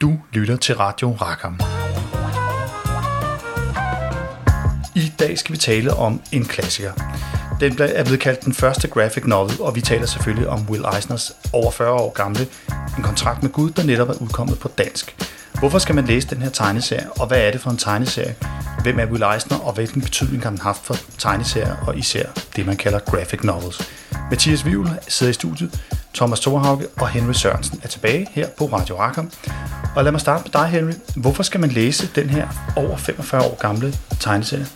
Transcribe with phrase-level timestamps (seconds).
[0.00, 1.60] Du lytter til Radio Rackham.
[4.94, 6.92] I dag skal vi tale om en klassiker.
[7.60, 11.32] Den er blevet kaldt den første graphic novel, og vi taler selvfølgelig om Will Eisners
[11.52, 12.46] over 40 år gamle
[12.98, 15.26] En kontrakt med Gud, der netop er udkommet på dansk.
[15.58, 18.36] Hvorfor skal man læse den her tegneserie, og hvad er det for en tegneserie?
[18.82, 22.26] Hvem er Will Eisner, og hvilken betydning har den haft for tegneserier, og især
[22.56, 23.90] det, man kalder graphic novels?
[24.30, 25.80] Mathias Vivl sidder i studiet,
[26.16, 29.30] Thomas Thorhauge og Henry Sørensen er tilbage her på Radio Rackham.
[29.96, 30.92] Og lad mig starte med dig, Henry.
[31.16, 34.66] Hvorfor skal man læse den her over 45 år gamle tegneserie?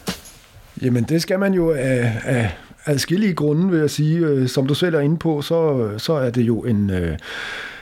[0.83, 2.51] Jamen, det skal man jo af, af
[2.87, 4.19] adskillige grunde, vil jeg sige.
[4.19, 7.19] Øh, som du selv er inde på, så, så er det jo en, øh,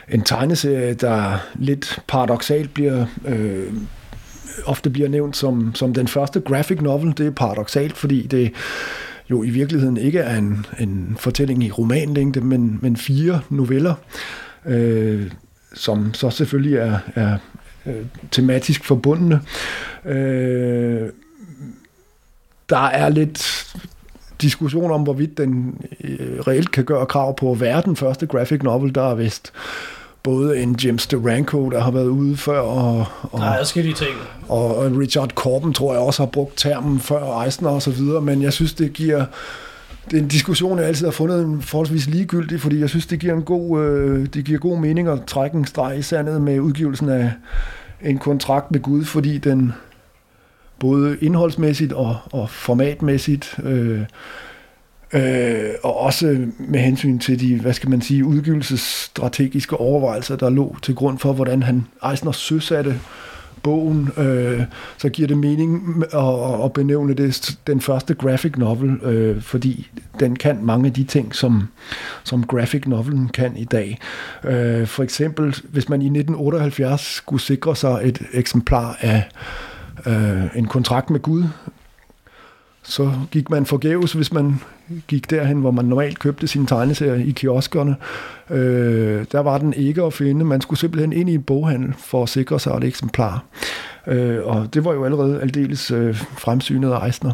[0.08, 3.06] en tegneserie, der lidt paradoxalt bliver...
[3.26, 3.72] Øh,
[4.66, 7.14] ofte bliver nævnt som, som den første graphic novel.
[7.18, 8.52] Det er paradoxalt, fordi det
[9.30, 13.94] jo i virkeligheden ikke er en, en fortælling i romanlængde, men, men fire noveller,
[14.66, 15.30] øh,
[15.74, 17.38] som så selvfølgelig er, er
[17.86, 19.40] øh, tematisk forbundne.
[20.04, 21.08] Øh,
[22.70, 23.66] der er lidt
[24.40, 28.62] diskussion om, hvorvidt den øh, reelt kan gøre krav på at være den første graphic
[28.62, 29.52] novel, der er vist
[30.22, 34.16] både en James Duranko, der har været ude før, og, og, der er ting.
[34.48, 38.42] og, Richard Corben, tror jeg også har brugt termen før Eisner og så videre, men
[38.42, 39.24] jeg synes, det giver
[40.10, 43.18] det er en diskussion, jeg altid har fundet en forholdsvis ligegyldig, fordi jeg synes, det
[43.18, 46.60] giver en god, øh, det giver god mening at trække en streg i sandet med
[46.60, 47.32] udgivelsen af
[48.02, 49.72] en kontrakt med Gud, fordi den
[50.78, 54.02] både indholdsmæssigt og, og formatmæssigt øh,
[55.12, 60.76] Øh, og også med hensyn til de, hvad skal man sige, udgivelsesstrategiske overvejelser, der lå
[60.82, 63.00] til grund for, hvordan han Eisner søsatte
[63.62, 64.62] bogen, øh,
[64.98, 69.90] så giver det mening at, at benævne det den første graphic novel, øh, fordi
[70.20, 71.68] den kan mange af de ting, som,
[72.24, 73.98] som graphic novelen kan i dag.
[74.44, 79.28] Øh, for eksempel, hvis man i 1978 skulle sikre sig et eksemplar af
[80.06, 81.44] øh, en kontrakt med Gud,
[82.88, 84.60] så gik man forgæves, hvis man
[85.08, 87.96] gik derhen, hvor man normalt købte sine tegneserier i kioskerne.
[88.50, 90.44] Øh, der var den ikke at finde.
[90.44, 93.44] Man skulle simpelthen ind i en boghandel for at sikre sig et eksemplar.
[94.06, 97.32] Øh, og det var jo allerede aldeles øh, fremsynet af Eisner.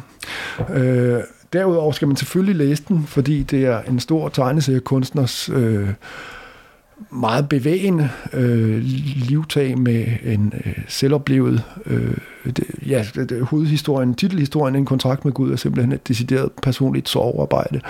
[0.75, 1.21] Øh,
[1.53, 5.89] derudover skal man selvfølgelig læse den, fordi det er en stor tegneseriekunstners øh,
[7.11, 8.83] meget bevægende øh,
[9.29, 15.53] livtag med en øh, selvoplevet øh, det, ja, det, hovedhistorien, titelhistorien En kontrakt med Gud
[15.53, 17.81] er simpelthen et decideret personligt sovearbejde.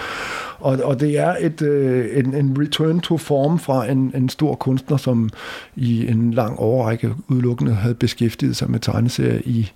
[0.59, 4.55] Og, og det er et, øh, en, en return to form fra en, en stor
[4.55, 5.31] kunstner, som
[5.77, 9.71] i en lang overrække udelukkende havde beskæftiget sig med tegneserier i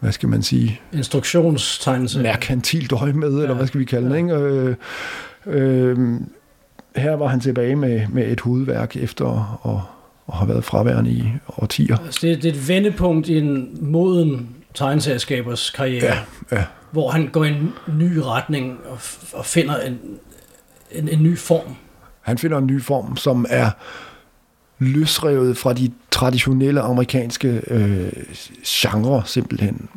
[0.00, 0.80] hvad skal man sige?
[0.92, 2.22] Instruktionstegneserier.
[2.22, 3.42] Merkantilt øje med, ja.
[3.42, 4.34] eller hvad skal vi kalde det, ikke?
[4.34, 4.76] Øh,
[5.46, 6.20] øh,
[6.96, 9.80] her var han tilbage med, med et hovedværk efter at,
[10.28, 11.24] at have været fraværende i
[11.58, 11.96] årtier.
[12.04, 16.64] Altså det, det er et vendepunkt i en moden tegneserieskabers karriere, ja, ja.
[16.90, 18.98] hvor han går i en ny retning og,
[19.32, 19.98] og finder en,
[20.90, 21.76] en, en ny form.
[22.20, 23.70] Han finder en ny form, som er
[24.78, 28.12] løsrevet fra de traditionelle amerikanske øh,
[28.66, 29.88] genre simpelthen.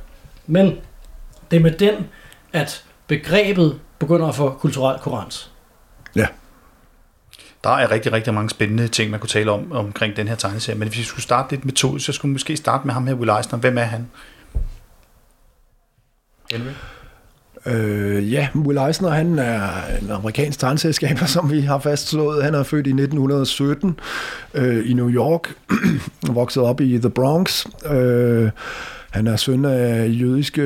[0.47, 0.77] Men
[1.51, 1.95] det er med den,
[2.53, 5.51] at begrebet begynder at få kulturel kurans.
[6.17, 6.27] Ja.
[7.65, 10.79] Der er rigtig, rigtig mange spændende ting, man kunne tale om omkring den her tegneserie.
[10.79, 13.15] Men hvis vi skulle starte lidt metodisk, så skulle vi måske starte med ham her,
[13.15, 13.59] Will Eisner.
[13.59, 14.09] Hvem er han?
[16.53, 16.71] Henry?
[17.67, 19.63] Øh, ja, Will Eisner, han er
[20.03, 22.45] en amerikansk tegneserieskaber, som vi har fastslået.
[22.45, 24.01] Han er født i 1917
[24.55, 25.55] øh, i New York,
[26.29, 27.67] vokset op i The Bronx.
[27.87, 28.51] Øh,
[29.11, 30.63] han er søn af jødiske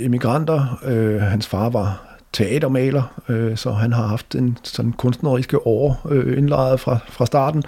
[0.00, 0.80] immigranter.
[0.84, 6.38] Øh, hans far var teatermaler, øh, så han har haft en sådan kunstneriske år øh,
[6.38, 7.62] indlejret fra, fra starten.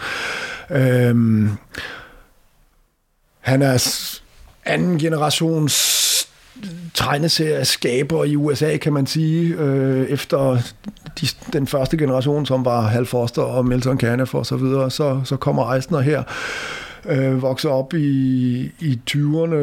[0.70, 1.48] Øh,
[3.40, 4.08] han er
[4.64, 6.04] anden generations
[6.94, 10.58] tegneserieskaber i USA, kan man sige, øh, efter
[11.20, 15.20] de, den første generation, som var Hal Foster og Milton Caniff og så videre, så,
[15.24, 16.22] så kommer Eisner her
[17.08, 19.56] øh, vokser op i, i 20'erne.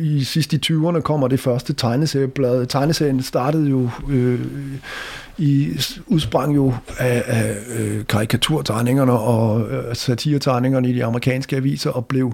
[0.00, 2.66] I sidst i 20'erne kommer det første tegneserieblad.
[2.66, 4.40] Tegneserien startede jo øh,
[5.38, 12.06] i udsprang jo af, af øh, karikaturtegningerne og øh, satiretegningerne i de amerikanske aviser og
[12.06, 12.32] blev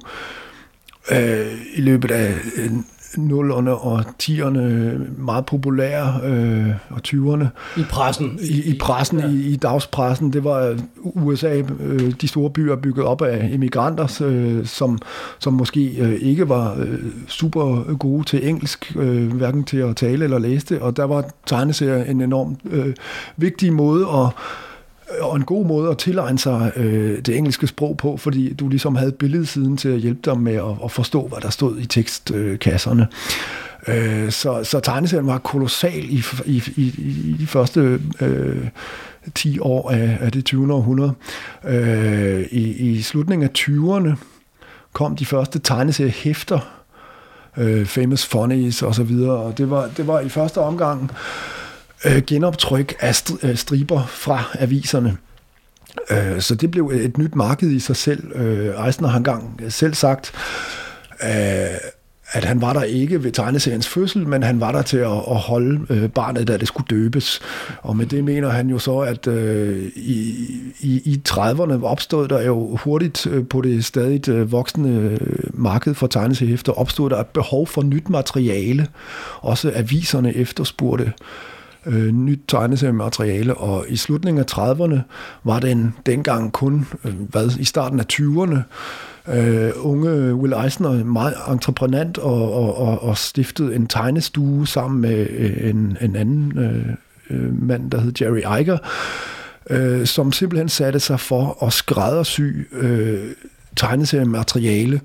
[1.12, 2.71] øh, i løbet af øh,
[3.17, 4.59] nullerne og 10'erne
[5.19, 7.47] meget populære, øh, og 20'erne.
[7.77, 8.39] I pressen.
[8.43, 9.29] I, i pressen, ja.
[9.29, 10.33] i, i dagspressen.
[10.33, 14.99] Det var USA, øh, de store byer bygget op af immigranter, øh, som,
[15.39, 20.25] som måske øh, ikke var øh, super gode til engelsk, øh, hverken til at tale
[20.25, 22.95] eller læse det, og der var tegneserier en enormt øh,
[23.37, 24.29] vigtig måde at
[25.19, 28.69] Øh, og en god måde at tilegne sig øh, det engelske sprog på, fordi du
[28.69, 31.87] ligesom havde billedsiden til at hjælpe dig med at, at forstå, hvad der stod i
[31.87, 33.07] tekstkasserne.
[33.89, 38.67] Øh, så, så tegneserien var kolossal i, i, i, i de første øh,
[39.35, 40.75] 10 år af, af det 20.
[40.75, 41.12] århundrede.
[41.65, 44.15] Øh, i, I slutningen af 20'erne
[44.93, 46.59] kom de første tegneseriehæfter,
[47.57, 51.11] øh, Famous Funnies og så videre, og det var, det var i første omgang
[52.05, 55.17] øh, genoptryk af øh, striber fra aviserne.
[56.11, 58.37] Øh, så det blev et nyt marked i sig selv.
[58.37, 60.32] Øh, Eisner har engang selv sagt,
[61.23, 61.31] øh,
[62.32, 65.37] at han var der ikke ved tegneseriens fødsel, men han var der til at, at
[65.37, 67.41] holde øh, barnet, da det skulle døbes.
[67.82, 70.47] Og med det mener han jo så, at øh, i,
[70.81, 75.94] i, i 30'erne opstod der jo hurtigt øh, på det stadig øh, voksende øh, marked
[75.94, 78.87] for tegneseriehæfter, opstod der et behov for nyt materiale.
[79.41, 81.12] Også aviserne efterspurgte øh,
[81.87, 84.99] Øh, nyt tegneseriemateriale, og i slutningen af 30'erne
[85.44, 88.59] var den dengang kun, øh, hvad, i starten af 20'erne,
[89.32, 95.27] øh, unge Will Eisner, meget entreprenant, og, og, og, og stiftede en tegnestue sammen med
[95.31, 96.87] øh, en, en anden øh,
[97.31, 98.79] øh mand, der hed Jerry Eiger,
[99.71, 103.31] øh, som simpelthen satte sig for at skræddersy øh,
[103.76, 105.00] tegneseriemateriale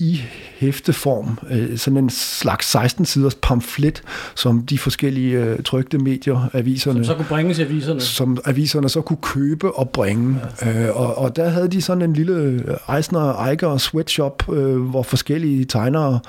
[0.00, 0.22] i
[0.58, 4.02] hæfteform, øh, sådan en slags 16-siders pamflet,
[4.34, 7.04] som de forskellige øh, trygte medier, aviserne...
[7.04, 8.00] Som så kunne bringes i aviserne.
[8.00, 10.36] Som aviserne så kunne købe og bringe.
[10.62, 10.88] Ja.
[10.88, 12.64] Øh, og, og der havde de sådan en lille
[12.96, 16.20] Eisner Eiger sweatshop, øh, hvor forskellige tegnere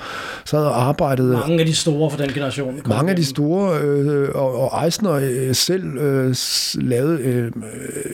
[0.46, 1.34] sad og arbejdede.
[1.34, 2.80] Mange af de store for den generation.
[2.86, 6.36] Mange af de store, øh, og, og Eisner øh, selv øh,
[6.76, 7.52] lavede øh,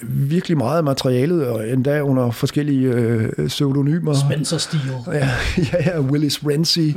[0.04, 4.13] virkelig meget af materialet, og endda under forskellige øh, pseudonymer.
[4.13, 4.94] Spencer Steele.
[5.12, 5.30] Ja,
[5.73, 6.95] ja, ja, Willis Renzi.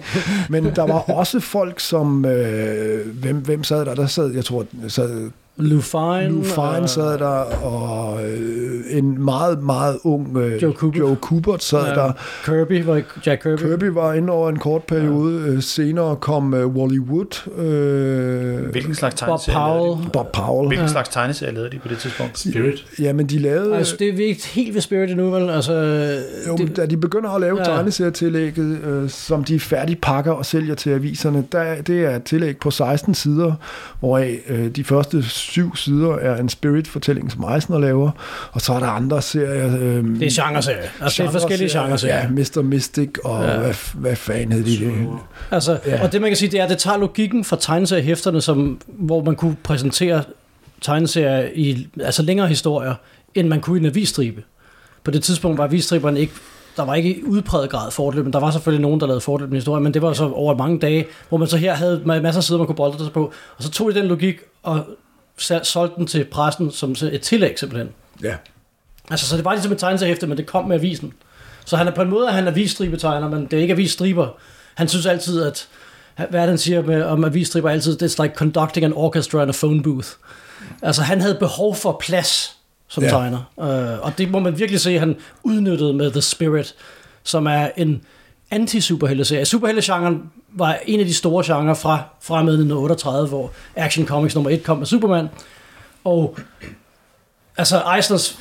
[0.49, 2.25] Men der var også folk, som...
[2.25, 3.95] Øh, hvem, hvem sad der?
[3.95, 6.29] Der sad, jeg tror, sad Lou Fine.
[6.29, 10.99] Lou Fine sad der, og øh, en meget, meget ung øh, Joe, Kubert.
[10.99, 12.13] Joe Kubert sad ja, der.
[12.45, 13.61] Kirby var Jack Kirby.
[13.61, 15.41] Kirby var inde over en kort periode.
[15.41, 15.53] Ja.
[15.53, 17.49] Øh, senere kom øh, Wally Wood.
[17.59, 20.11] Øh, Hvilken slags tegneserie Bob Powell.
[20.13, 20.69] Bob Powell.
[20.69, 20.93] Hvilken ja.
[20.93, 22.39] slags tegneserie lavede de på det tidspunkt?
[22.39, 22.87] Spirit.
[22.99, 23.77] Ja, men de lavede...
[23.77, 25.51] Altså, det er vi ikke helt ved Spirit endnu, vel?
[25.51, 25.73] Altså,
[26.49, 27.65] jo, det, da de begynder at lave ja.
[27.65, 32.71] tegneserietillægget, øh, som de færdigpakker og sælger til aviserne, der, det er et tillæg på
[32.71, 33.53] 16 sider,
[34.01, 38.11] hvoraf øh, de første syv sider er en Spirit-fortælling, som Eisner laver,
[38.53, 39.67] og så er der andre serier.
[39.67, 40.89] Øh, det er genre-serier.
[41.01, 42.17] Altså, det er forskellige genre-serier.
[42.17, 42.63] Ja, Mr.
[42.63, 43.59] Mystic, og ja.
[43.59, 45.09] hvad, hvad fanden hed de det?
[45.51, 46.03] Altså, ja.
[46.03, 49.23] Og det man kan sige, det er, at det tager logikken fra tegneseriehæfterne, som, hvor
[49.25, 50.23] man kunne præsentere
[50.81, 52.95] tegneserier i altså længere historier,
[53.35, 54.43] end man kunne i en avisstribe.
[55.05, 56.33] På det tidspunkt var avisstriberne ikke
[56.77, 58.33] der var ikke i udpræget grad fortløbende.
[58.33, 61.07] Der var selvfølgelig nogen, der lavede fortløbende historier, men det var så over mange dage,
[61.29, 63.33] hvor man så her havde masser af sider, man kunne bolde sig på.
[63.57, 64.85] Og så tog de den logik og
[65.63, 67.89] solgte den til pressen som et tillæg simpelthen.
[68.23, 68.35] Ja.
[69.11, 71.13] Altså, så det var ligesom et tegneseriehæfte, men det kom med avisen.
[71.65, 74.29] Så han er på en måde, at han er avisstribetegner, men det er ikke avisstriber.
[74.75, 75.69] Han synes altid, at
[76.31, 79.83] hvad han siger med, om avisstriber altid, it's like conducting an orchestra in a phone
[79.83, 80.09] booth.
[80.83, 82.57] Altså, han havde behov for plads
[82.89, 83.09] som ja.
[83.09, 83.39] tegner.
[83.57, 86.75] Uh, og det må man virkelig se, at han udnyttede med The Spirit,
[87.23, 88.03] som er en
[88.51, 89.45] anti-superhelte-serie.
[89.45, 94.51] Superhelte-genren var en af de store genrer fra, fra med 1938, hvor Action Comics nummer
[94.51, 95.29] 1 kom med Superman.
[96.05, 96.39] Og
[97.61, 98.39] altså Eisners,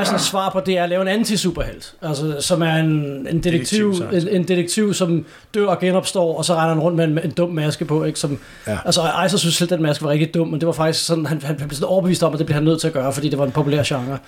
[0.00, 3.94] Eisners svar på det er at lave en anti-superhelt, altså, som er en, en, detektiv,
[4.12, 7.30] en, en detektiv, som dør og genopstår, og så render han rundt med en, en
[7.30, 8.04] dum maske på.
[8.04, 8.18] Ikke?
[8.18, 8.78] Som, ja.
[8.84, 11.26] Altså Eisner synes selv, at den maske var rigtig dum, men det var faktisk sådan,
[11.26, 13.28] han, han blev sådan overbevist om, at det blev han nødt til at gøre, fordi
[13.28, 14.18] det var en populær genre.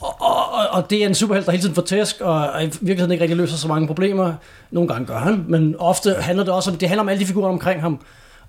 [0.00, 3.12] Og, og, og det er en superhelt, der hele tiden får tæsk, og i virkeligheden
[3.12, 4.32] ikke rigtig løser så mange problemer.
[4.70, 7.26] Nogle gange gør han, men ofte handler det også om, det handler om alle de
[7.26, 7.98] figurer omkring ham.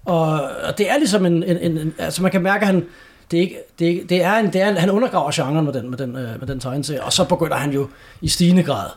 [0.06, 0.32] Og,
[0.64, 2.86] og det er ligesom en, en, en, en altså man kan mærke, at han,
[3.32, 5.74] det er, ikke, det, er, det er en, det er en, han undergraver genren med
[5.74, 7.88] den, med den, øh, med den tegneserie, og så begynder han jo
[8.22, 8.90] i stigende grad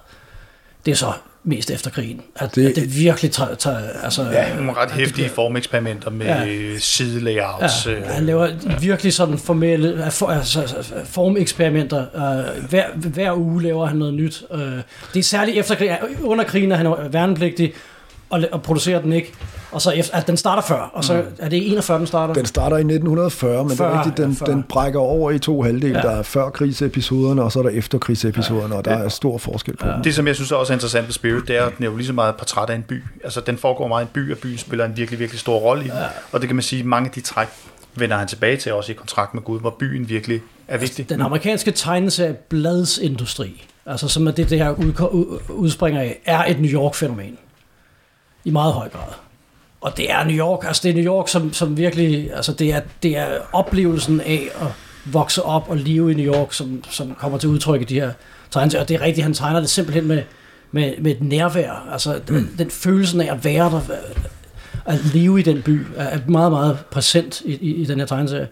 [0.86, 1.12] det er så
[1.44, 2.20] mest efter krigen.
[2.36, 3.54] At Det- at det virkelig tager...
[3.54, 6.42] tager altså, Ja, Nogle ret hæftige formeksperimenter med Ja.
[6.44, 6.78] ja.
[6.78, 7.86] sidelayouts.
[7.86, 8.48] Ja, øh, han laver
[8.80, 12.06] virkelig sådan formelle for, altså, formeksperimenter.
[12.14, 14.42] Uh, hver, hver uge laver han noget nyt.
[14.50, 14.60] Uh,
[15.14, 15.96] det er særligt efter krigen.
[16.22, 17.72] Under krigen er han værnepligtig
[18.30, 19.32] og, og producerer den ikke.
[19.72, 21.22] Og så efter, at den starter før, og så Mm.
[21.38, 22.34] er det i 41, den starter.
[22.34, 24.54] Den starter i 1940, men det 40, er rigtigt, den, ja, 40.
[24.54, 25.96] den brækker over i to halvdele.
[25.98, 26.02] Ja.
[26.02, 29.76] Der er før krigsepisoderne, og så er der efter krigsepisoderne, og der er stor forskel
[29.76, 30.02] på dem.
[30.02, 31.90] Det, som jeg synes er også er interessant ved Spirit, det er, at den er
[31.90, 33.02] jo lige så meget et portræt af en by.
[33.24, 35.84] Altså, den foregår meget i en by, og byen spiller en virkelig, virkelig stor rolle
[35.84, 35.96] i den.
[35.96, 36.04] Ja.
[36.32, 37.48] Og det kan man sige, mange af de træk
[37.94, 41.08] vender han tilbage til også i kontrakt med Gud, hvor byen virkelig er vigtig.
[41.10, 44.74] Den amerikanske tegneserie Bladsindustri, altså som er det, det her
[45.48, 47.38] udspringer af, er et New York-fænomen.
[48.44, 49.12] I meget høj grad.
[49.80, 52.72] Og det er New York, altså det er New York, som, som virkelig, altså det
[52.72, 54.66] er, det er oplevelsen af at
[55.04, 58.12] vokse op og leve i New York, som, som kommer til udtryk i de her
[58.50, 58.82] tegneserier.
[58.82, 60.22] Og det er rigtigt, han tegner det simpelthen med,
[60.72, 61.88] med, med et nærvær.
[61.92, 63.80] Altså den, den følelsen af at være der,
[64.84, 68.48] at leve i den by, er meget, meget præsent i, i, i den her tegneserie.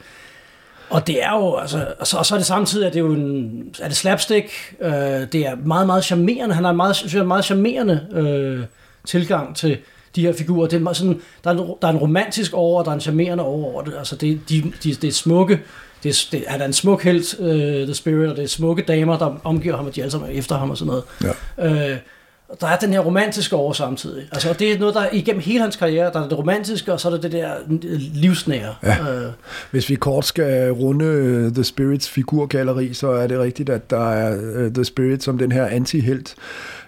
[0.90, 3.05] Og det er jo, altså, og så, og så er det samtidig, at det er
[3.05, 6.97] jo en, er det slapstick, øh, det er meget, meget charmerende, han har en meget,
[6.97, 8.64] synes jeg, meget charmerende øh,
[9.06, 9.78] tilgang til
[10.16, 10.68] de her figurer.
[10.68, 13.00] Det er sådan, der, er en, der er en romantisk over, og der er en
[13.00, 13.94] charmerende over over det.
[13.98, 15.60] Altså det, de, de, det er smukke,
[16.02, 18.82] det er, det, han er en smuk helt, øh, The Spirit, og det er smukke
[18.82, 21.04] damer, der omgiver ham, og de alle sammen er efter ham og sådan noget.
[21.58, 21.96] Ja.
[22.48, 24.28] Og der er den her romantiske over samtidig.
[24.32, 26.92] Altså, og det er noget, der er igennem hele hans karriere, der er det romantiske,
[26.92, 27.50] og så er der det der
[28.14, 28.75] livsnære.
[28.82, 29.14] Ja.
[29.14, 29.32] Øh,
[29.70, 34.10] Hvis vi kort skal runde øh, The Spirits figurgalleri, så er det rigtigt, at der
[34.10, 36.34] er The Spirit som den her antihelt,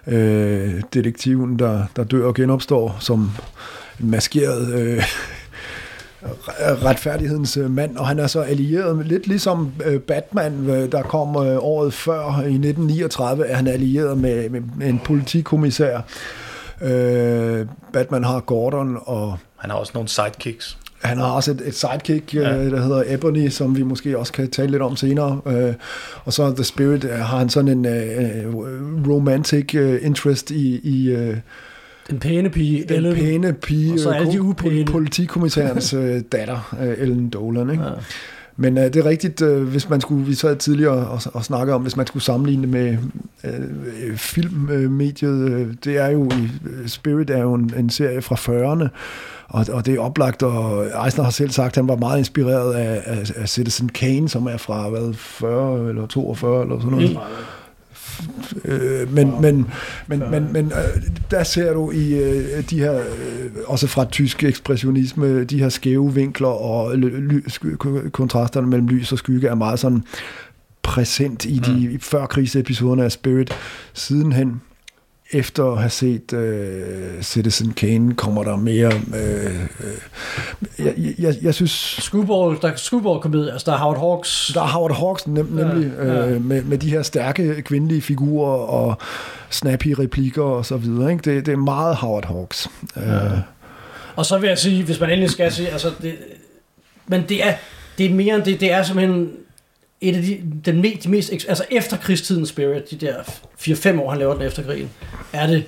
[0.09, 3.31] øh, detektiven, der, der dør og genopstår som
[3.99, 5.03] en maskeret øh,
[6.87, 11.01] retfærdighedens øh, mand, og han er så allieret med, lidt ligesom øh, Batman, øh, der
[11.01, 16.01] kom året før, i 1939, er han allieret med, med, med en politikommissær.
[16.81, 21.75] Øh, Batman har Gordon, og Han har også nogle sidekicks han har også et, et
[21.75, 22.41] sidekick, ja.
[22.41, 22.63] Ja.
[22.63, 25.41] øh, der hedder Ebony, som vi måske også kan tale lidt om senere.
[25.47, 25.73] Øh,
[26.25, 28.55] og så The Spirit øh, har han sådan en øh,
[29.07, 31.37] romantic øh, interest i, i øh,
[32.09, 33.15] den pæne pige, den Ellen.
[33.15, 34.85] pæne pige, og så alle de øh, upæne.
[34.85, 37.69] politikommissærens øh, datter, øh, Ellen Dolan.
[37.69, 37.83] Ikke?
[37.83, 37.89] Ja.
[38.61, 41.75] Men øh, det er rigtigt, øh, hvis man skulle, vi sad tidligere og, og snakkede
[41.75, 42.97] om, hvis man skulle sammenligne det med
[43.43, 48.21] øh, øh filmmediet, øh, det er jo, i, øh, Spirit er jo en, en serie
[48.21, 48.87] fra 40'erne,
[49.47, 52.73] og, og det er oplagt, og Eisner har selv sagt, at han var meget inspireret
[52.73, 57.11] af, af, af Citizen Kane, som er fra hvad, 40 eller 42 eller sådan noget.
[57.11, 57.17] Mm.
[58.65, 59.67] Øh, men, men,
[60.07, 64.43] men, men, men øh, der ser du i øh, de her, øh, også fra tysk
[64.43, 66.95] ekspressionisme, de her skæve vinkler og
[68.11, 70.03] kontrasterne mellem lys og skygge er meget sådan
[70.81, 71.99] præsent i de mm.
[71.99, 73.53] før krigsepisoderne af Spirit.
[73.93, 74.61] Sidenhen,
[75.31, 78.91] efter at have set øh, Citizen Kane, kommer der mere...
[79.15, 81.71] Øh, øh, jeg, jeg, jeg synes...
[82.01, 84.51] Screwball, der er Screwball-komedie, altså der er Howard Hawks.
[84.53, 86.29] Der er Howard Hawks nem, nemlig, Ja, ja.
[86.29, 88.97] Øh, med, med de her stærke kvindelige figurer og
[89.49, 91.11] snappy replikker og så videre.
[91.11, 91.35] Ikke?
[91.35, 92.67] Det, det er meget Howard Hawks.
[92.95, 93.25] Ja.
[93.25, 93.31] Øh,
[94.15, 96.15] Og så vil jeg sige, hvis man endelig skal sige, altså det,
[97.07, 97.53] men det er,
[97.97, 99.29] det er mere end det, det er simpelthen
[100.01, 103.15] et af de, den me, de mest, altså efter krigstidens Spirit, de der
[103.93, 104.89] 4-5 år, han laver den efter krigen,
[105.33, 105.63] er det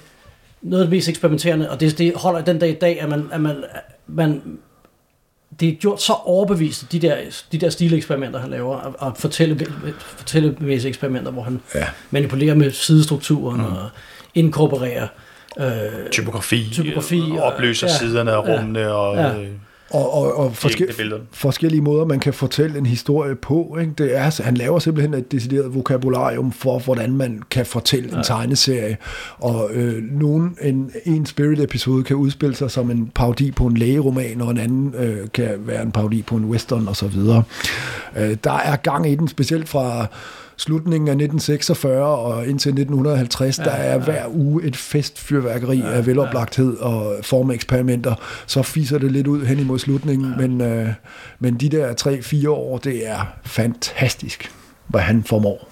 [0.62, 3.28] noget af det mest eksperimenterende, og det, det holder den dag i dag, at man,
[3.32, 3.64] at man,
[4.08, 4.42] man
[5.60, 7.18] det er gjort så overbevist, de der,
[7.52, 9.68] de der stileksperimenter, han laver, og, og fortælle,
[10.00, 11.88] fortællemæssige eksperimenter, hvor han Ja.
[12.12, 13.66] manipulerer med sidestrukturen mm.
[13.66, 13.90] og
[14.36, 15.08] inkorporerer
[15.60, 19.38] øh, Typografi, Typografi, og og- opløser ja, siderne af ja, rummene og ja.
[19.42, 19.48] øh,
[19.92, 20.88] og, og, og forske,
[21.32, 23.78] forskellige måder, man kan fortælle en historie på.
[23.82, 23.94] Ikke?
[23.98, 28.98] Det er, han laver simpelthen et decideret vokabularium for, hvordan man kan fortælle en tegneserie.
[29.40, 34.42] Og øh, nogen, en, en Spirit-episode kan udspille sig som en parodi på en lægeroman,
[34.42, 37.18] og en anden øh, kan være en parodi på en western osv.
[38.18, 40.08] Øh, der er gang i den, specielt fra
[40.62, 46.06] slutningen af 1946 og indtil 1950, ja, der er hver uge et festfyrværkeri ja, af
[46.06, 48.16] veloplagthed og formeksperimenter.
[48.48, 50.48] Så fiser det lidt ud hen imod slutningen, ja.
[50.48, 50.90] men, øh,
[51.40, 51.94] men de der
[52.46, 54.52] 3-4 år, det er fantastisk,
[54.88, 55.68] hvad han formår.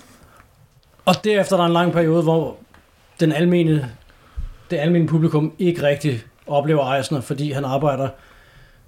[1.05, 2.57] Og derefter der er en lang periode, hvor
[3.19, 3.89] den almene,
[4.71, 8.09] det almene publikum ikke rigtig oplever Eisner, fordi han arbejder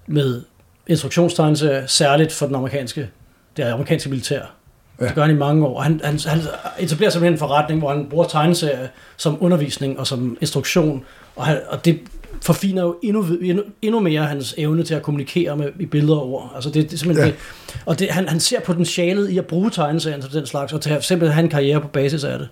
[0.08, 0.42] med
[0.88, 3.10] instruktionstegneserier, særligt for den amerikanske,
[3.58, 4.61] det amerikanske militær.
[5.02, 5.06] Ja.
[5.08, 5.82] Det gør han i mange år.
[5.82, 6.40] Han, han, han
[6.80, 11.04] etablerer simpelthen en forretning, hvor han bruger tegneserier som undervisning og som instruktion.
[11.36, 12.00] Og, han, og det
[12.42, 16.34] forfiner jo endnu, endnu, endnu mere hans evne til at kommunikere med i billeder og
[16.34, 16.52] ord.
[16.56, 17.32] Altså det, det er simpelthen Ja.
[17.32, 17.40] det.
[17.86, 20.90] Og det, han, han ser potentialet i at bruge tegneserier til den slags, og til
[20.90, 22.48] at simpelthen have en karriere på basis af det.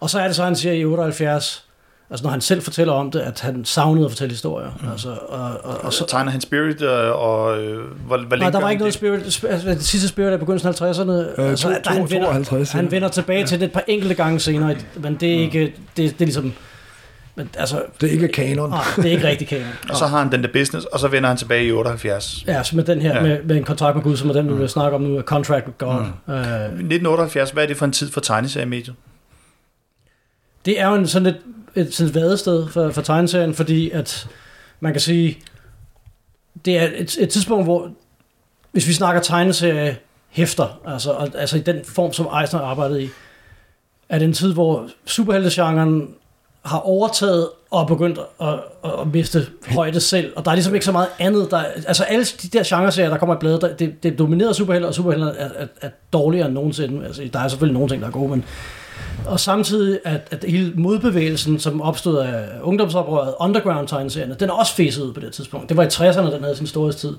[0.00, 1.64] Og så er det så, han siger i 78,
[2.12, 4.70] Altså når han selv fortæller om det, at han savnede at fortælle historier.
[4.82, 4.90] Mm.
[4.90, 8.60] Altså, og, og, og så tegner han Spirit, øh, og øh, hvor, hvor Nej, der
[8.60, 9.44] var ikke noget Spirit.
[9.48, 11.10] Altså, det sidste Spirit er begyndelsen af 50'erne.
[11.40, 13.46] Øh, altså, to, der, han, vender, 52, han vender tilbage ja.
[13.46, 16.52] til det et par enkelte gange senere, men det er ikke, det, det er ligesom...
[17.34, 18.70] Men, altså, Det er ikke kanon.
[18.70, 19.66] nej, det er ikke rigtig kanon.
[19.90, 22.44] Og så har han den der business, og så vender han tilbage i 78.
[22.46, 23.22] Ja, så med den her, Ja.
[23.22, 25.22] med, med en kontrakt med Gud, som er den, vi vil snakke om nu, er
[25.22, 25.94] Contract with God.
[25.94, 26.34] Mm.
[26.34, 28.94] Uh, 1978, hvad er det for en tid for tegneseriemediet?
[30.64, 31.36] det er jo en sådan et,
[31.74, 34.28] et sådan et vadested for, for tegneserien, fordi at
[34.80, 35.38] man kan sige,
[36.64, 37.90] det er et, et tidspunkt, hvor
[38.72, 39.96] hvis vi snakker tegneserie
[40.28, 43.08] hæfter, altså, altså i den form, som Eisner arbejdede i,
[44.08, 46.14] er det en tid, hvor superheltegenren
[46.62, 48.48] har overtaget og begyndt at,
[48.84, 51.50] at, at miste højde selv, og der er ligesom ikke så meget andet.
[51.50, 54.86] Der, altså alle de der genreserier, der kommer i bladet, der, det, det dominerer superhelte,
[54.86, 57.06] og superhelte er, er, er dårligere end nogensinde.
[57.06, 58.44] Altså, der er selvfølgelig nogle ting, der er gode, men
[59.26, 64.74] og samtidig, at, at hele modbevægelsen, som opstod af ungdomsoprøret, underground tegneserierne, den er også
[64.74, 65.68] fæset ud på det tidspunkt.
[65.68, 67.16] Det var i 60'erne, den havde sin storhedstid.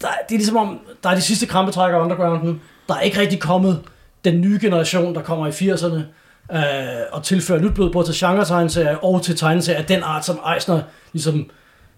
[0.00, 2.60] Der, det er ligesom om, der er de sidste krampetræk af undergrounden.
[2.88, 3.80] Der er ikke rigtig kommet
[4.24, 6.00] den nye generation, der kommer i 80'erne,
[6.56, 6.62] øh,
[7.12, 10.82] og tilfører nyt blod både til genre-tegneserier og til tegneserier af den art, som Eisner
[11.12, 11.50] ligesom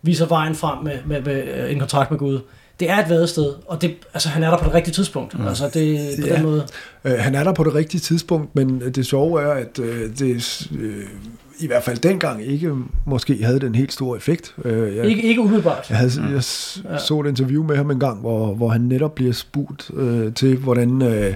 [0.02, 2.40] viser vejen frem med, med, med øh, en kontrakt med Gud.
[2.80, 5.38] Det er et vadested, og det, altså, han er der på det rigtige tidspunkt.
[5.38, 5.46] Mm.
[5.46, 6.34] Altså, det, på Ja.
[6.34, 6.66] den måde.
[7.04, 10.68] Øh, han er der på det rigtige tidspunkt, men det sjove er, at øh, det
[10.80, 10.96] øh,
[11.58, 12.74] i hvert fald dengang ikke
[13.06, 14.54] måske havde den helt store effekt.
[14.64, 15.86] Øh, jeg, Ikke, ikke umiddelbart.
[15.90, 19.14] jeg, havde, jeg s- så et interview med ham en gang, hvor, hvor han netop
[19.14, 21.34] bliver spurgt øh, til, hvordan øh,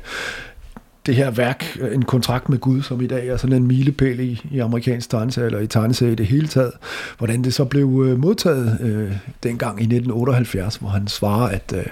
[1.07, 4.21] det her værk, øh, en kontrakt med Gud, som i dag er sådan en milepæl
[4.21, 6.73] i, i amerikansk tegneserie, eller i tegneserie i det hele taget,
[7.19, 11.85] hvordan det så blev øh, modtaget øh, dengang i 1978, hvor han svarer, at øh,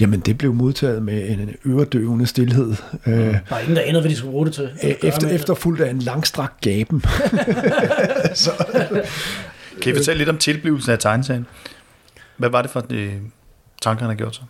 [0.00, 2.74] jamen, det blev modtaget med en øredøvende stillhed.
[3.06, 4.70] Øh, Der er ingen, der anede, hvad de skulle bruge det til.
[4.84, 7.02] Øh, Efter, efterfulgt af en langstrakt gaben.
[8.34, 8.50] så,
[9.82, 11.46] Kan I fortælle lidt om tilblivelsen af tegneserien?
[12.36, 13.10] Hvad var det for de
[13.82, 14.44] tanker, han har gjort sig?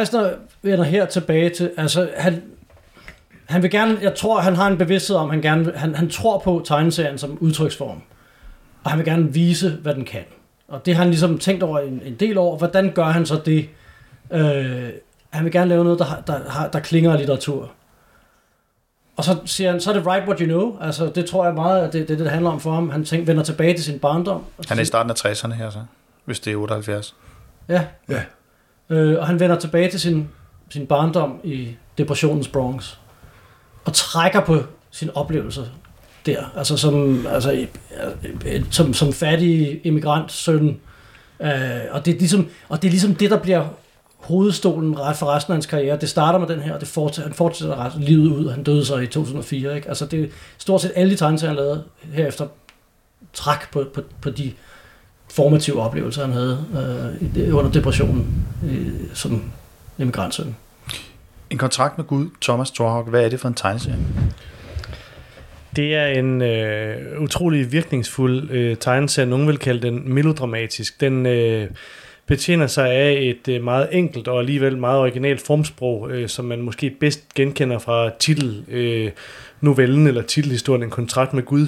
[0.00, 0.30] Eisner
[0.62, 2.42] vender her tilbage til, altså han,
[3.48, 6.38] han vil gerne, jeg tror, han har en bevidsthed om, han, gerne, han, han tror
[6.38, 8.02] på tegneserien som udtryksform.
[8.84, 10.24] Og han vil gerne vise, hvad den kan.
[10.68, 12.56] Og det har han ligesom tænkt over en, en del år.
[12.58, 13.68] Hvordan gør han så det?
[14.32, 14.88] Øh,
[15.30, 17.70] han vil gerne lave noget, der, der, har- der klinger af litteratur.
[19.16, 20.76] Og så siger han, så er det right what you know.
[20.80, 22.90] Altså, det tror jeg meget, at det det, er det, det handler om for ham.
[22.90, 24.44] Han tænker, vender tilbage til sin barndom.
[24.58, 25.78] Og Han er i starten af 60'erne her, så,
[26.24, 27.14] hvis det er 78.
[27.68, 27.84] Ja.
[28.08, 28.22] ja.
[28.90, 30.28] Øh, og han vender tilbage til sin,
[30.70, 32.94] sin barndom i depressionens Bronx.
[33.88, 35.70] Og trækker på sin oplevelse
[36.26, 36.52] der.
[36.56, 37.66] Altså som, altså,
[38.70, 40.76] som, som fattig immigrant-søn.
[41.40, 41.50] Øh,
[41.90, 43.68] og, det er ligesom, og det er ligesom det, der bliver
[44.16, 45.96] hovedstolen ret for resten af hans karriere.
[45.96, 48.50] Det starter med den her, og det fortsætter, han fortsætter resten livet ud.
[48.50, 49.76] Han døde så i 2004.
[49.76, 49.88] Ikke?
[49.88, 52.46] Altså det er stort set alle de tegneserier, han lavede herefter
[53.32, 54.52] træk på, på, på de
[55.30, 56.64] formative oplevelser, han havde
[57.36, 59.50] øh, under depressionen øh, som
[59.98, 60.56] immigrantsøn.
[61.50, 63.98] En kontrakt med Gud, Thomas Thorhawk, hvad er det for en tegneserie?
[65.76, 69.28] Det er en øh, utrolig virkningsfuld øh, tegneserie.
[69.28, 71.00] Nogen vil kalde den melodramatisk.
[71.00, 71.70] Den øh,
[72.26, 76.62] betjener sig af et øh, meget enkelt og alligevel meget originalt formsprog, øh, som man
[76.62, 79.10] måske bedst genkender fra titel øh,
[79.60, 81.66] novellen eller titelhistorien En kontrakt med Gud,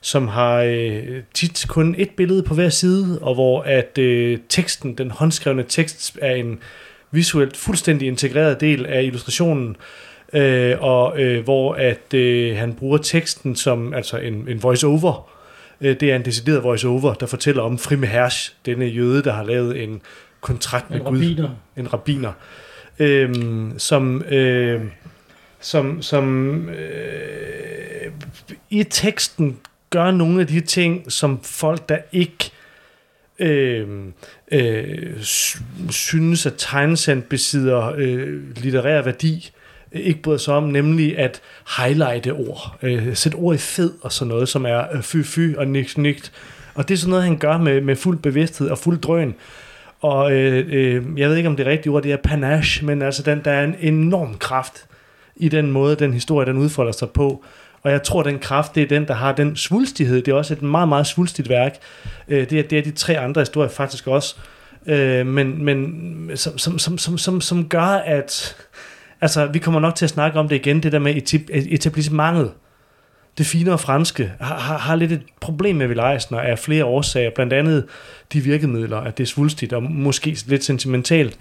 [0.00, 4.94] som har øh, tit kun et billede på hver side, og hvor at øh, teksten,
[4.94, 6.58] den håndskrevne tekst, er en
[7.10, 9.76] visuelt fuldstændig integreret del af illustrationen,
[10.32, 15.30] øh, og øh, hvor at øh, han bruger teksten som altså en, en voice-over.
[15.80, 19.44] Øh, det er en decideret voice-over, der fortæller om Frime Hersch, denne jøde, der har
[19.44, 20.00] lavet en
[20.40, 21.50] kontrakt med En Gud rabbiner.
[21.76, 22.32] en rabiner,
[22.98, 24.80] øhm, som, øh,
[25.60, 28.12] som, som øh,
[28.70, 29.58] i teksten
[29.90, 32.50] gør nogle af de ting, som folk, der ikke
[33.40, 34.12] Øhm, øh,
[34.52, 35.22] øh,
[35.90, 39.50] synes, at tegnesand besidder øh, litterær værdi,
[39.92, 41.40] øh, ikke bryder sig om, nemlig at
[41.76, 45.68] highlighte ord, øh, sætte ord i fed og sådan noget, som er øh, fy-fy og
[45.68, 46.32] niks-nikt.
[46.74, 49.34] Og det er sådan noget, han gør med, med fuld bevidsthed og fuld drøn.
[50.00, 53.02] Og øh, øh, jeg ved ikke, om det er rigtige ord, det er panache, men
[53.02, 54.86] altså den, der er en enorm kraft
[55.36, 57.44] i den måde, den historie, den udfolder sig på.
[57.82, 60.22] Og jeg tror, den kraft, det er den, der har den svulstighed.
[60.22, 61.76] Det er også et meget, meget svulstigt værk.
[62.28, 64.36] Øh, det, er, det er de tre andre historier faktisk også.
[64.86, 68.56] Øh, men men som, som, som, som, som, som gør, at...
[69.22, 71.14] Altså, vi kommer nok til at snakke om det igen, det der med
[71.48, 72.52] etablissementet.
[73.38, 77.30] Det finere franske har, har, har lidt et problem med Will Eisner af flere årsager,
[77.34, 77.84] blandt andet
[78.32, 81.38] de virkemidler, at det er svulstigt og måske lidt sentimentalt.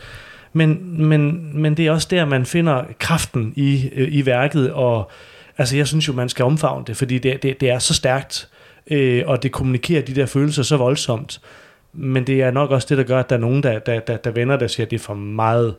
[0.54, 5.12] Men, men, men det er også der, man finder kraften i, øh, i værket, og
[5.60, 8.50] altså, jeg synes jo, man skal omfavne det, fordi det, det, det er så stærkt.
[8.92, 11.42] øh, og det kommunikerer de der følelser så voldsomt.
[11.94, 14.18] Men det er nok også det, der gør, at der er nogen, der, der, der,
[14.18, 15.76] der vender, der siger, at det er for meget.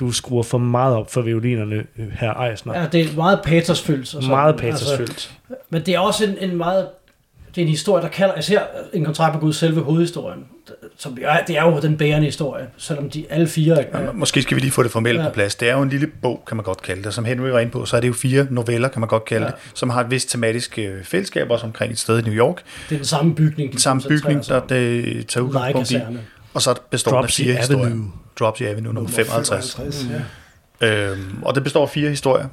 [0.00, 2.80] Du skruer for meget op for violinerne, øh, her Eisner.
[2.80, 4.00] Ja, det er meget patosfyldt.
[4.00, 4.28] og sådan.
[4.28, 5.10] meget patosfyldt.
[5.10, 5.30] Altså,
[5.70, 6.88] men det er også en, en meget...
[7.58, 8.34] Det er en historie, der kalder...
[8.34, 8.60] Jeg ser
[8.92, 10.44] en kontrakt på Gud selve hovedhistorien.
[10.96, 13.84] Som, ja, det er jo den bærende historie, selvom de alle fire...
[13.94, 15.24] Ja, måske skal vi lige få det formelt ja.
[15.24, 15.54] på plads.
[15.54, 17.14] Det er jo en lille bog, kan man godt kalde det.
[17.14, 19.44] Som Henry var inde på, så er det jo fire noveller, kan man godt kalde
[19.44, 19.50] ja.
[19.50, 22.62] det, som har et vist tematisk øh, fællesskab også omkring et sted i New York.
[22.88, 23.72] Det er den samme bygning.
[23.72, 26.00] Den samme bygning, der det tager udgangspunkt i.
[26.54, 27.58] Og så består den af fire Avenue.
[27.58, 28.12] historier.
[28.38, 29.74] Dropsy Avenue nummer 55.
[29.74, 30.06] 55
[30.80, 31.10] ja.
[31.10, 32.46] øhm, og det består af fire historier.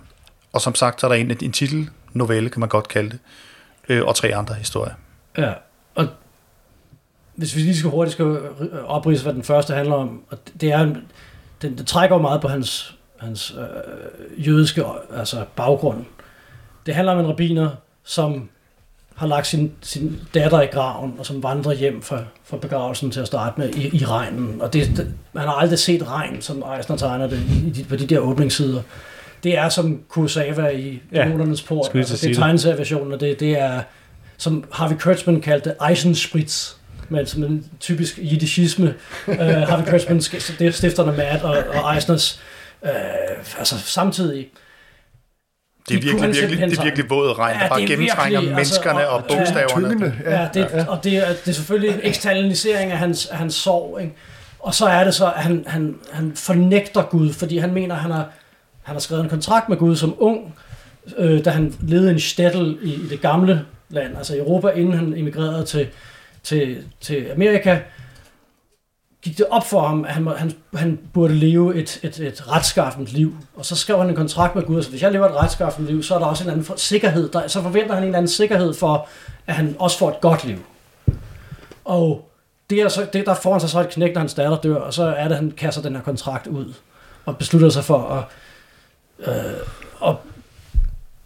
[0.53, 3.19] Og som sagt, så er der en, en titel, novelle kan man godt kalde det,
[3.89, 4.93] øh, og tre andre historier.
[5.37, 5.53] Ja,
[5.95, 6.07] og
[7.35, 8.37] hvis vi lige skal hurtigt skal
[8.85, 10.95] oprise, hvad den første handler om, og det er,
[11.61, 14.83] den, det trækker jo meget på hans, hans øh, jødiske
[15.15, 16.05] altså baggrund.
[16.85, 17.69] Det handler om en rabiner,
[18.03, 18.49] som
[19.15, 23.19] har lagt sin, sin datter i graven, og som vandrer hjem fra, fra begravelsen til
[23.19, 24.61] at starte med i, i regnen.
[24.61, 27.95] Og det, det, man har aldrig set regn, som Eisner tegner det i, i, på
[27.95, 28.81] de der åbningssider.
[29.45, 31.27] Det er som Kurosawa i ja,
[31.67, 31.95] port.
[31.95, 33.81] Altså, det er tegneserieversionen, og det, det er,
[34.37, 36.75] som Harvey Kurtzman kaldte Eisenspritz
[37.09, 38.93] men som en typisk jiddishisme.
[39.27, 39.35] uh,
[39.69, 40.21] Harvey Kurtzman
[40.71, 42.41] stifterne Matt og, og Eisners
[42.81, 42.89] uh,
[43.57, 44.47] altså samtidig.
[45.89, 48.99] Det er virkelig, virkelig, det er virkelig våd regn, ja, der bare gennemtrænger virkelig, menneskerne
[48.99, 50.15] altså, og, og bogstaverne.
[50.25, 50.85] Ja, ja, det, ja.
[50.87, 54.01] og det er, det er selvfølgelig en eksternalisering af hans, af hans sorg.
[54.01, 54.15] Ikke?
[54.59, 58.01] Og så er det så, at han, han, han fornægter Gud, fordi han mener, at
[58.01, 58.29] han har,
[58.85, 60.55] han har skrevet en kontrakt med Gud som ung,
[61.17, 65.13] øh, da han levede en stettel i, i det gamle land, altså Europa, inden han
[65.13, 65.87] emigrerede til,
[66.43, 67.79] til, til Amerika,
[69.21, 73.13] gik det op for ham, at han, han, han burde leve et, et, et retskaffent
[73.13, 73.35] liv.
[73.55, 76.03] Og så skrev han en kontrakt med Gud, så hvis jeg lever et retskaffent liv,
[76.03, 77.29] så er der også en anden for, sikkerhed.
[77.29, 79.07] Der, så forventer han en eller anden sikkerhed for,
[79.47, 80.57] at han også får et godt liv.
[81.85, 82.31] Og
[82.69, 84.75] det er så, det, der får han sig så et knæk, når hans datter dør,
[84.75, 86.73] og så er det, at han kaster den her kontrakt ud,
[87.25, 88.23] og beslutter sig for at,
[89.19, 89.35] øh,
[89.99, 90.19] og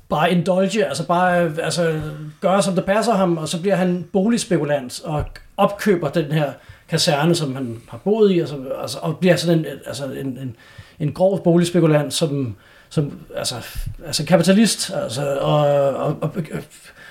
[0.10, 2.02] bare indulge, altså bare altså,
[2.42, 5.26] gøre, som det passer ham, og så bliver han boligspekulant og
[5.58, 6.52] opkøber den her
[6.88, 10.28] kaserne, som han har boet i, og, så, altså, og bliver sådan en, altså en,
[10.28, 10.56] en,
[11.00, 12.56] en grov boligspekulant, som,
[12.90, 13.56] som altså,
[14.06, 15.58] altså kapitalist, altså, og,
[15.96, 16.62] og, og, og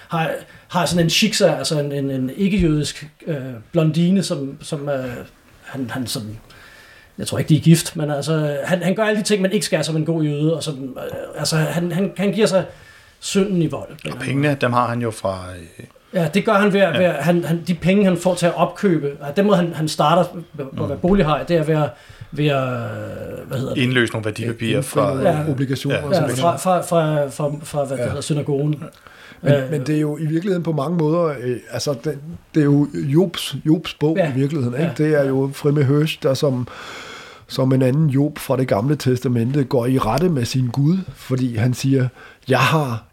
[0.08, 0.30] har,
[0.68, 3.40] har sådan en shiksa, altså en, en, en ikke-jødisk øh,
[3.72, 5.16] blondine, som, som øh,
[5.62, 6.38] han, han sådan,
[7.18, 9.52] jeg tror ikke, de er gift, men altså, han, han gør alle de ting, man
[9.52, 12.64] ikke skal som en god jøde, og som, øh, altså, han, han, han giver sig
[13.18, 14.12] synden i vold.
[14.12, 15.44] Og pengene, dem har han jo fra...
[15.78, 16.98] Øh, ja, det gør han ved, at, ja.
[16.98, 19.72] ved at han, han, de penge, han får til at opkøbe, og den måde, han,
[19.72, 20.24] han starter
[20.76, 21.90] på at være bolighej, det er ved at,
[22.32, 22.58] ved at
[23.46, 23.82] hvad hedder det?
[23.82, 25.96] indløse nogle værdipapirer fra ja, obligationer.
[25.96, 28.02] Ja, fra, fra, fra, fra, fra hvad ja.
[28.02, 28.84] det hedder, synagogen.
[29.42, 32.18] Men, øh, men det er jo i virkeligheden på mange måder, øh, altså det,
[32.54, 34.30] det er jo Jobs, Jobs bog ja.
[34.30, 34.74] i virkeligheden.
[34.74, 34.92] Ikke?
[34.98, 35.04] Ja.
[35.04, 36.68] Det er jo Fremme Høst, der som,
[37.48, 41.56] som en anden Job fra det gamle testamente går i rette med sin Gud, fordi
[41.56, 42.08] han siger,
[42.48, 43.04] jeg har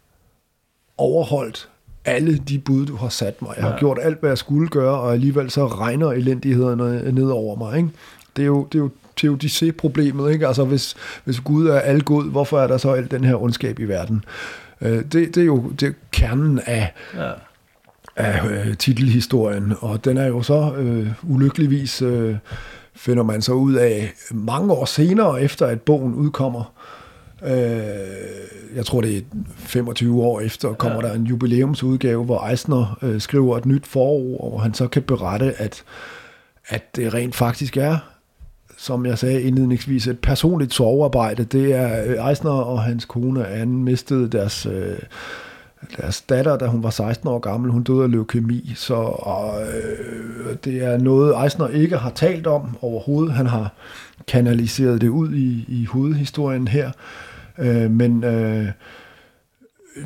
[0.98, 1.68] overholdt
[2.04, 3.52] alle de bud, du har sat mig.
[3.56, 3.78] Jeg har ja.
[3.78, 7.76] gjort alt, hvad jeg skulle gøre, og alligevel så regner elendighederne ned over mig.
[7.76, 7.88] Ikke?
[8.36, 10.32] Det er jo, det er jo teodicé-problemet.
[10.32, 10.46] Ikke?
[10.46, 13.84] Altså, hvis, hvis Gud er algod, hvorfor er der så al den her ondskab i
[13.84, 14.24] verden?
[14.80, 17.30] Øh, det, det er jo det er kernen af, ja.
[18.16, 22.36] af øh, titelhistorien, og den er jo så øh, ulykkeligvis, øh,
[22.96, 26.72] finder man så ud af mange år senere, efter at bogen udkommer,
[27.42, 29.20] Øh, jeg tror, det er
[29.56, 31.08] 25 år efter, kommer ja.
[31.08, 35.54] der en jubilæumsudgave, hvor Eisner øh, skriver et nyt forord, hvor han så kan berette,
[35.60, 35.84] at,
[36.68, 37.96] at det rent faktisk er,
[38.78, 41.44] som jeg sagde indledningsvis, et personligt sovearbejde.
[41.44, 44.66] Det er øh, Eisner og hans kone Anne mistede deres...
[44.66, 44.98] Øh,
[45.96, 50.56] deres datter, da hun var 16 år gammel, hun døde af leukemi, så og, øh,
[50.64, 53.32] det er noget, Eisner ikke har talt om overhovedet.
[53.32, 53.72] Han har
[54.26, 56.90] kanaliseret det ud i, i hovedhistorien her.
[57.58, 58.68] Øh, men øh,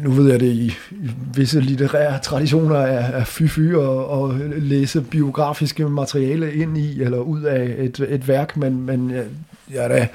[0.02, 5.00] nu ved jeg det i, i visse litterære traditioner er, er fy-fy og, og læse
[5.00, 9.24] biografiske materiale ind i eller ud af et, et værk, men, men jeg,
[9.72, 10.08] jeg er da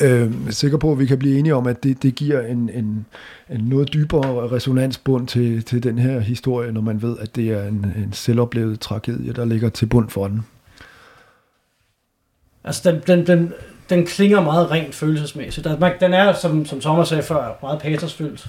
[0.00, 3.06] øh, sikker på, at vi kan blive enige om, at det, det giver en, en,
[3.50, 7.68] en noget dybere resonansbund til, til den her historie, når man ved, at det er
[7.68, 10.46] en, en selvoplevet tragedie, der ligger til bund for den.
[12.64, 13.52] Altså, den, den, den,
[13.90, 15.68] den klinger meget rent følelsesmæssigt.
[16.00, 18.48] Den er, som, som Thomas sagde før, meget patosfyldt.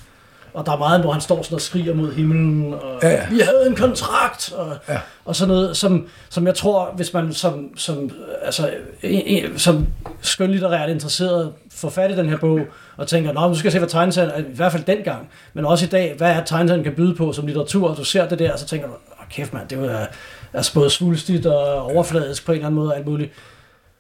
[0.54, 3.28] Og der er meget, hvor han står sådan og skriger mod himlen, og ja, ja.
[3.30, 5.00] vi havde en kontrakt, og, ja.
[5.26, 8.10] og sådan noget, som, som jeg tror, hvis man som, som,
[8.42, 8.70] altså,
[9.02, 9.88] en, som
[10.22, 12.60] skønlitterært interesseret får fat i den her bog,
[12.98, 15.66] og tænker, nå, nu skal jeg se, hvad tegneserien er, i hvert fald dengang, men
[15.66, 18.40] også i dag, hvad er tegneserien kan byde på som litteratur, og du ser det
[18.40, 20.06] der, og så tænker du, åh, kæft mand, det er
[20.54, 23.32] er både svulstigt og overfladisk på en eller anden måde, alt muligt.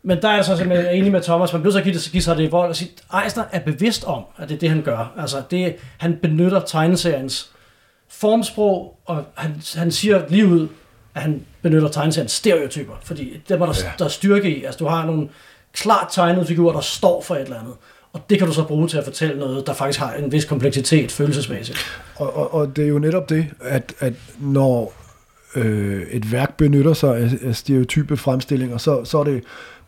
[0.03, 2.23] Men der er jeg så simpelthen enig med Thomas, man bliver så give, det, give
[2.23, 2.91] sig det i vold og sige,
[3.23, 5.13] Eisner er bevidst om, at det er det, han gør.
[5.17, 7.51] Altså, det, han benytter tegneseriens
[8.09, 10.67] formsprog, og han, han siger lige ud,
[11.15, 13.91] at han benytter tegneseriens stereotyper, fordi det var der, ja.
[13.99, 14.63] der er styrke i.
[14.63, 15.29] Altså, du har nogle
[15.73, 17.73] klart tegnede figurer, der står for et eller andet.
[18.13, 20.45] Og det kan du så bruge til at fortælle noget, der faktisk har en vis
[20.45, 21.77] kompleksitet følelsesmæssigt.
[22.15, 24.93] Og, og, og det er jo netop det, at, at når
[25.55, 29.43] øh, et værk benytter sig af, af stereotype fremstillinger, så, så er det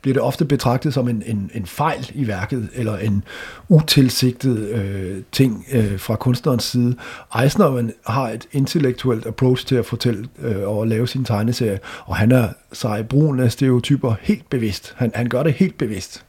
[0.05, 3.23] bliver det ofte betragtet som en, en, en fejl i værket, eller en
[3.69, 6.95] utilsigtet øh, ting øh, fra kunstnerens side.
[7.41, 12.31] Eisner har et intellektuelt approach til at fortælle øh, og lave sin tegneserie, og han
[12.31, 14.93] er sig i brugen af stereotyper helt bevidst.
[14.97, 16.25] Han, han gør det helt bevidst.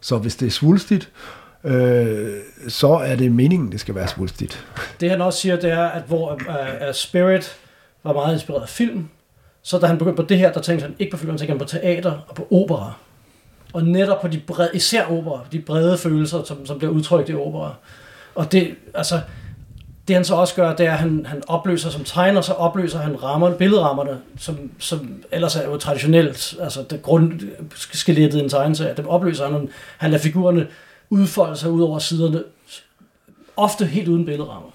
[0.00, 1.10] Så hvis det er svulstigt,
[1.64, 2.28] øh,
[2.68, 4.66] så er det meningen, det skal være svulstigt.
[5.00, 7.56] Det han også siger, det er, at hvor uh, Spirit
[8.04, 9.08] var meget inspireret af film,
[9.62, 11.58] så da han begyndte på det her, der tænkte han ikke på film, han tænkte
[11.58, 12.92] på teater og på opera
[13.72, 17.34] og netop på de brede, især opera, de brede følelser, som, som bliver udtrykt i
[17.34, 17.74] opera.
[18.34, 19.20] Og det, altså,
[20.08, 22.98] det han så også gør, det er, at han, han opløser som tegner, så opløser
[22.98, 28.94] han rammerne, billedrammerne, som, som ellers er jo traditionelt, altså det grundskelettet i en tegneserie,
[28.96, 30.66] dem opløser han, han lader figurerne
[31.10, 32.42] udfolde sig ud over siderne,
[33.56, 34.70] ofte helt uden billedrammer.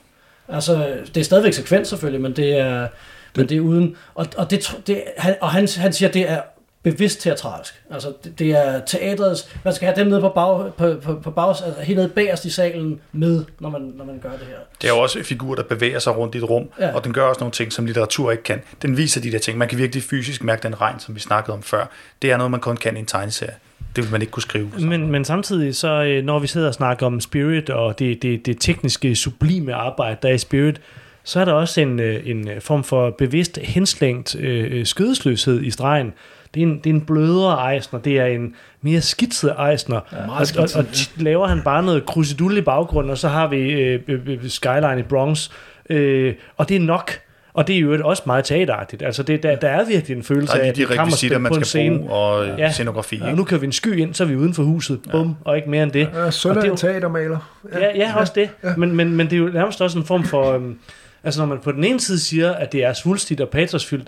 [0.47, 2.87] Altså, det er stadigvæk sekvens selvfølgelig, men det er,
[3.35, 6.41] men det er uden, og, og, det, det, han, og han, han siger, det er
[6.85, 7.81] bevidst teatralsk.
[7.91, 9.55] Altså, det, det er teatrets...
[9.63, 12.45] Man skal have dem nede på, bag, på, på, på bag, altså helt nede bagerst
[12.45, 14.55] i salen med, når man, når man gør det her.
[14.81, 16.95] Det er jo også en figur, der bevæger sig rundt i et rum, ja.
[16.95, 18.61] og den gør også nogle ting, som litteratur ikke kan.
[18.81, 19.57] Den viser de der ting.
[19.57, 21.89] Man kan virkelig fysisk mærke den regn, som vi snakkede om før.
[22.21, 23.53] Det er noget, man kun kan i en tegneserie.
[23.95, 24.69] Det vil man ikke kunne skrive.
[24.79, 28.45] Men, men samtidig, så øh, når vi sidder og snakker om Spirit, og det, det,
[28.45, 30.81] det tekniske, sublime arbejde, der er i Spirit,
[31.23, 36.13] så er der også en, øh, en form for bevidst henslængt øh, skødesløshed i stregen,
[36.55, 40.17] det er en, det er en blødere Eisner, det er en mere skitset Eisner, ja,
[40.29, 40.85] og, og, og
[41.17, 44.99] laver han bare noget krusidul i baggrunden, og så har vi øh, øh, øh, Skyline
[44.99, 45.49] i Bronx,
[45.89, 47.11] øh, og det er nok.
[47.53, 49.03] Og det er jo også meget teateragtigt.
[49.03, 51.99] Altså det, der, der er virkelig en følelse af, at de rekvisitter, man skal scene.
[51.99, 52.71] bruge, og ja.
[52.71, 53.17] scenografi.
[53.17, 54.99] Ja, og nu kan vi en sky ind, så er vi uden for huset.
[55.11, 55.33] Bum, ja.
[55.49, 56.09] og ikke mere end det.
[56.13, 57.59] Ja, Søn er en teatermaler.
[57.73, 58.49] Ja, ja, ja, også det.
[58.63, 58.75] Ja.
[58.77, 60.53] Men, men, men det er jo nærmest også en form for...
[60.53, 60.77] Øhm,
[61.23, 64.07] altså når man på den ene side siger, at det er svulstigt og patrosfyldt,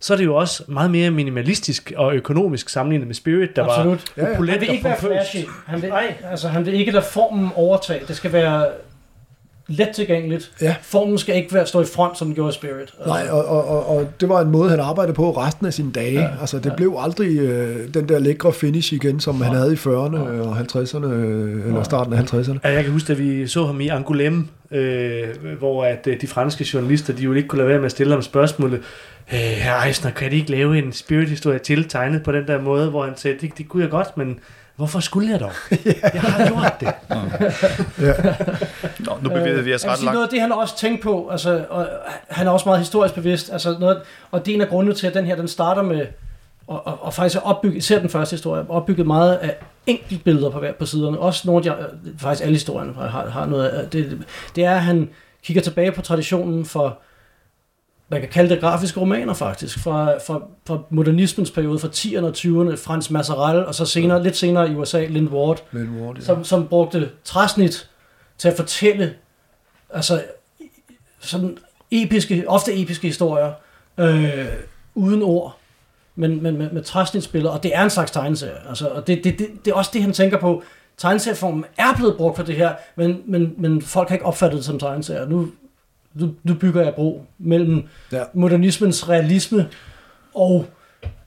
[0.00, 4.04] så er det jo også meget mere minimalistisk og økonomisk sammenlignet med Spirit, der Absolut.
[4.16, 4.34] var ja, ja.
[4.34, 5.36] Han vil ikke være flashy.
[5.66, 8.00] Han vil, ej, altså, han vil ikke lade formen overtage.
[8.08, 8.66] Det skal være
[9.68, 10.52] let tilgængeligt.
[10.62, 10.74] Ja.
[10.82, 12.80] Formen skal ikke være stå i front, som den gjorde i Spirit.
[12.80, 13.06] Altså.
[13.06, 15.92] Nej, og, og, og, og det var en måde, han arbejdede på resten af sine
[15.92, 16.20] dage.
[16.20, 16.28] Ja.
[16.40, 16.74] Altså, det ja.
[16.76, 19.44] blev aldrig øh, den der lækre finish igen, som ja.
[19.44, 20.40] han havde i 40'erne ja.
[20.40, 22.58] og 50'erne, øh, eller starten af 50'erne.
[22.64, 26.26] Ja, jeg kan huske, at vi så ham i Angoulême, øh, hvor at øh, de
[26.26, 28.80] franske journalister, de jo ikke kunne lade være med at stille ham spørgsmålet,
[29.32, 32.90] øh, herr Eisner, kan de ikke lave en spirit-historie til tegnet på den der måde,
[32.90, 34.40] hvor han sagde, det, det kunne jeg godt, men
[34.76, 35.52] hvorfor skulle jeg dog?
[36.14, 36.88] Jeg har gjort det.
[38.06, 38.34] ja.
[38.98, 40.14] Nå, nu bevæger vi os ret langt.
[40.14, 41.88] Noget af det, han også tænkt på, altså, og
[42.28, 45.06] han er også meget historisk bevidst, altså noget, og det er en af grundene til,
[45.06, 46.06] at den her, den starter med,
[46.66, 50.58] og, og, og faktisk er opbygget, især den første historie, opbygget meget af enkeltbilleder på
[50.58, 51.18] hver på siderne.
[51.18, 54.22] Også nogle af de, faktisk alle historierne har, har noget af, det,
[54.56, 55.08] det er, at han
[55.44, 56.98] kigger tilbage på traditionen for
[58.08, 62.34] man kan kalde det grafiske romaner faktisk, fra, fra, fra modernismens periode, fra 10'erne og
[62.36, 66.22] 20'erne, Frans Masserel, og så senere, lidt senere i USA, Lind Ward, Lind Ward ja.
[66.22, 67.88] som, som brugte træsnit
[68.38, 69.14] til at fortælle,
[69.90, 70.22] altså
[71.20, 71.58] sådan
[71.90, 73.52] episke, ofte episke historier,
[73.98, 74.46] øh,
[74.94, 75.58] uden ord,
[76.14, 78.68] men, men med, med træsnitsbilleder, og det er en slags tegneserie.
[78.68, 80.62] Altså, og det, det, det, det er også det, han tænker på.
[80.96, 84.64] Tegneserieformen er blevet brugt for det her, men, men, men folk har ikke opfattet det
[84.64, 85.28] som tegneserier.
[85.28, 85.48] Nu
[86.18, 88.22] nu, nu bygger jeg bro mellem ja.
[88.34, 89.68] modernismens realisme
[90.34, 90.66] og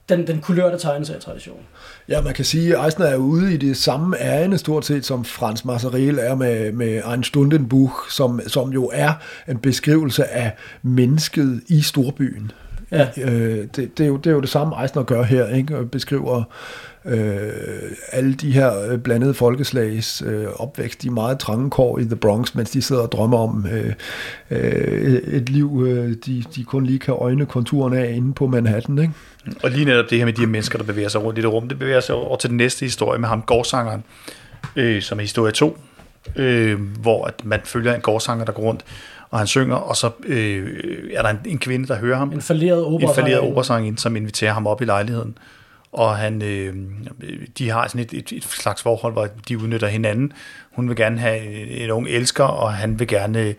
[0.08, 1.60] den, den kulørte tegneserietradition.
[2.08, 5.24] Ja, man kan sige, at Eisner er ude i det samme ærende stort set, som
[5.24, 9.12] Frans Masserel er med, med Ein Stundenbuch, som, som jo er
[9.48, 10.52] en beskrivelse af
[10.82, 12.50] mennesket i storbyen.
[12.90, 13.08] Ja.
[13.16, 15.78] Øh, det, det, er jo, det er jo det samme, Eisner gør her, ikke?
[15.78, 16.44] og beskriver øh,
[18.12, 22.54] alle de her øh, blandede folkeslags øh, opvækst i meget trange kår i The Bronx,
[22.54, 23.92] mens de sidder og drømmer om øh,
[24.50, 28.98] øh, et liv, øh, de, de kun lige kan øjne konturerne af inde på Manhattan.
[28.98, 29.12] Ikke?
[29.62, 31.52] Og lige netop det her med de her mennesker, der bevæger sig rundt i det
[31.52, 34.04] rum, det bevæger sig over til den næste historie med ham, gårdsangeren,
[34.76, 35.78] øh, som er historie 2,
[36.36, 38.84] øh, hvor at man følger en gårdsanger, der går rundt,
[39.30, 40.82] og han synger, og så øh,
[41.14, 42.32] er der en, en kvinde, der hører ham.
[42.32, 43.08] En falderet operasanger.
[43.08, 45.38] En falderet operasanger, som inviterer ham op i lejligheden
[45.92, 46.74] og han, øh,
[47.58, 50.32] de har sådan et, et, et slags forhold, hvor de udnytter hinanden.
[50.72, 53.54] Hun vil gerne have en ung elsker, og han vil gerne,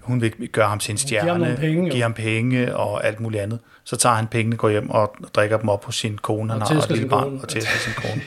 [0.00, 1.92] hun vil gøre ham til en ham stjerne, nogle penge, jo.
[1.92, 3.58] give ham penge og alt muligt andet.
[3.84, 6.68] Så tager han pengene, går hjem og drikker dem op hos sin kone, han Og
[6.68, 7.40] har et lille barn, kone.
[7.42, 8.22] og tæsker sin kone.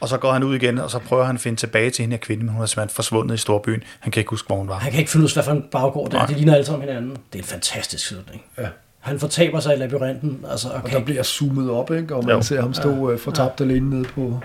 [0.00, 2.14] Og så går han ud igen, og så prøver han at finde tilbage til hende
[2.14, 3.82] her kvinde, men hun er simpelthen forsvundet i storbyen.
[4.00, 4.78] Han kan ikke huske, hvor hun var.
[4.78, 6.26] Han kan ikke finde ud af, hvad for en baggård det er.
[6.26, 7.10] De ligner alle sammen hinanden.
[7.10, 8.42] Det er en fantastisk slutning.
[8.58, 8.68] Ja.
[9.00, 10.44] Han fortaber sig i labyrinten.
[10.50, 10.82] Altså, okay.
[10.84, 12.14] Og der bliver zoomet op, ikke?
[12.14, 12.42] og man Jo.
[12.42, 14.40] ser ham stå øh, fortabt alene nede på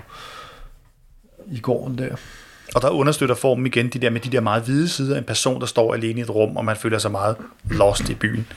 [1.52, 2.16] i gården der.
[2.76, 5.24] Og der understøtter formen igen de der med de der meget hvide sider af en
[5.26, 7.36] person, der står alene i et rum, og man føler sig meget
[7.72, 8.48] lost i byen.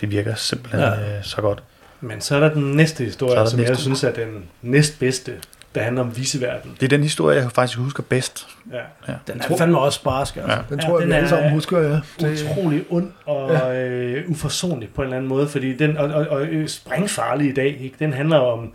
[0.00, 0.86] Det virker simpelthen Ja.
[0.92, 1.16] ja.
[1.18, 1.62] øh, så godt.
[2.00, 3.82] Men så er der den næste historie, der som den jeg næste.
[3.82, 5.32] synes er den næstbedste,
[5.78, 6.70] der handler om viseverden.
[6.80, 8.46] Det er den historie, jeg faktisk husker bedst.
[8.72, 9.12] Ja.
[9.32, 10.36] Den tror- er fandme også barsk.
[10.36, 10.50] Altså.
[10.52, 10.58] Ja.
[10.70, 12.00] Den Ja, tror jeg, den vi alle er- sammen husker, ja.
[12.20, 16.26] Det, utrolig ond og øh, uforsonlig på en eller anden måde, fordi den, og, og,
[16.28, 17.94] og øh, sprængfarlig i dag, ikke?
[17.98, 18.72] den handler om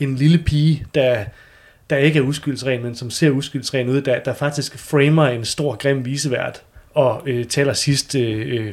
[0.00, 1.24] en lille pige, der,
[1.90, 5.76] der ikke er uskyldsren, men som ser uskyldsren ud, der, der faktisk framer en stor,
[5.76, 6.62] grim visevært,
[6.94, 8.72] og øh, taler sidst øh, øh,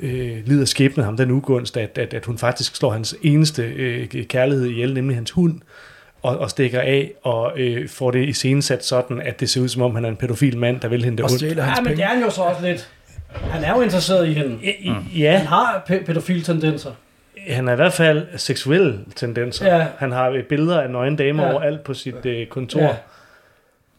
[0.00, 4.24] øh, lider skæbnen ham den ugunst, at, at, at hun faktisk slår hans eneste øh,
[4.26, 5.60] kærlighed ihjel, nemlig hans hund,
[6.22, 9.82] og, og stikker af, og øh, får det iscenesat sådan, at det ser ud som
[9.82, 11.42] om, han er en pædofil mand, der vil og ondt.
[11.42, 12.90] Ja, men det er han jo så også lidt.
[13.28, 14.58] Han er jo interesseret i hende.
[14.62, 16.90] I- i- Ja, Han har pæ- pædofile tendenser.
[17.48, 19.76] Han har i hvert fald seksuelle tendenser.
[19.76, 19.86] Ja.
[19.98, 21.52] Han har øh, billeder af nøgne damer Ja.
[21.52, 22.80] overalt på sit øh, kontor.
[22.80, 22.88] Ja.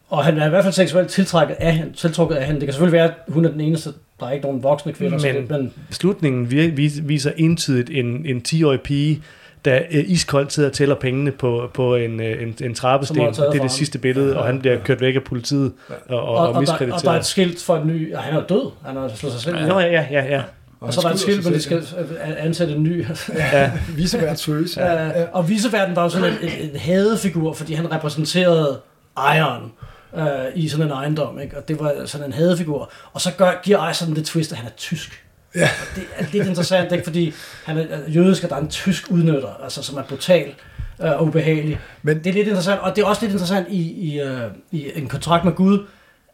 [0.08, 2.60] Og han er i hvert fald seksuelt tiltrækket af hende, tiltrukket af hende.
[2.60, 5.18] Det kan selvfølgelig være, at hun er den eneste, der er ikke nogen voksne kvinder.
[5.18, 9.22] Men- det, men Slutningen vir- vis- viser entydigt en, en 10-årig pige,
[9.64, 13.16] der øh, iskoldt sidder og tæller pengene på, på en, øh, en, en trappesten.
[13.16, 13.68] Det er det ham.
[13.68, 16.60] sidste billede, og han bliver kørt væk af politiet og, og, og, og, og, der,
[16.60, 16.92] miskrediteret.
[16.92, 18.10] og der er et skilt for en ny...
[18.10, 18.70] Ja, han er død.
[18.86, 19.66] Han har slået sig selv.
[19.68, 20.42] Nå, ja, ja, ja, ja.
[20.80, 21.76] Og så er der et skilt, hvor de skal...
[21.76, 23.06] øh, ansætte en ny.
[23.34, 23.70] ja.
[23.96, 24.76] Visevært søges.
[24.76, 25.24] Ja.
[25.32, 28.80] Og viseverden var jo sådan en, en, en hadefigur, fordi han repræsenterede
[29.16, 29.72] ejeren
[30.16, 31.40] øh, i sådan en ejendom.
[31.40, 31.56] Ikke?
[31.56, 32.90] Og det var sådan en hadefigur.
[33.12, 35.24] Og så gør, giver ejeren det twist, at han er tysk.
[35.54, 35.68] Ja.
[35.80, 37.04] Og det er lidt interessant, ikke?
[37.04, 37.32] fordi
[37.64, 40.54] han er øh, jødisk, og der er en tysk udnytter, altså, som er brutal
[41.02, 41.80] øh, og ubehagelig.
[42.02, 44.90] Men Det er lidt interessant, og det er også lidt interessant i, i, øh, i
[44.94, 45.86] en kontrakt med Gud,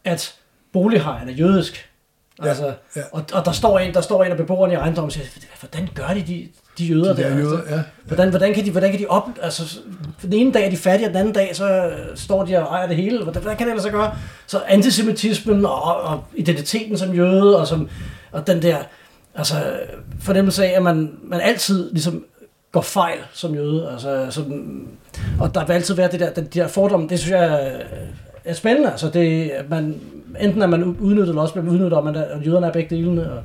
[0.05, 0.33] at
[0.73, 1.89] bolighejeren er jødisk.
[2.43, 3.01] Ja, Altså, ja.
[3.11, 5.25] Og, og der, står en, der står en af beboerne i ejendommen og siger,
[5.59, 7.37] hvordan gør de de, de jøder de der der?
[7.37, 7.81] jøder, Altså, ja.
[8.05, 9.29] hvordan, hvordan, kan de, hvordan kan de op...
[9.41, 9.79] Altså,
[10.21, 12.75] den ene dag er de fattige, og den anden dag, så øh, står de og
[12.75, 13.23] ejer det hele.
[13.23, 14.15] Hvordan, hvordan kan det så gøre?
[14.47, 17.89] Så antisemitismen og, og identiteten som jøde, og, som,
[18.31, 18.77] og den der
[19.37, 19.55] altså,
[20.19, 22.25] fornemmelse af, at man, man altid ligesom
[22.71, 23.89] går fejl som jøde.
[23.91, 24.43] Altså, så,
[25.39, 27.79] og der vil altid være det der, den, de der fordomme, det synes jeg er,
[28.45, 28.91] er spændende.
[28.91, 30.01] Altså, det, at man,
[30.39, 32.71] enten er man udnyttet, eller også bliver man udnyttet, og, man er, og jøderne er
[32.71, 33.31] begge delene.
[33.31, 33.43] Og,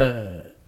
[0.00, 0.14] øh,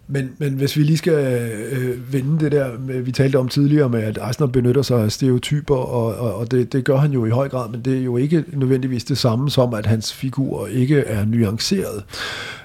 [0.07, 3.89] men, men hvis vi lige skal øh, vende det der, med, vi talte om tidligere
[3.89, 7.25] med, at Eisner benytter sig af stereotyper, og, og, og det, det gør han jo
[7.25, 10.67] i høj grad, men det er jo ikke nødvendigvis det samme som, at hans figur
[10.67, 12.03] ikke er nuanceret.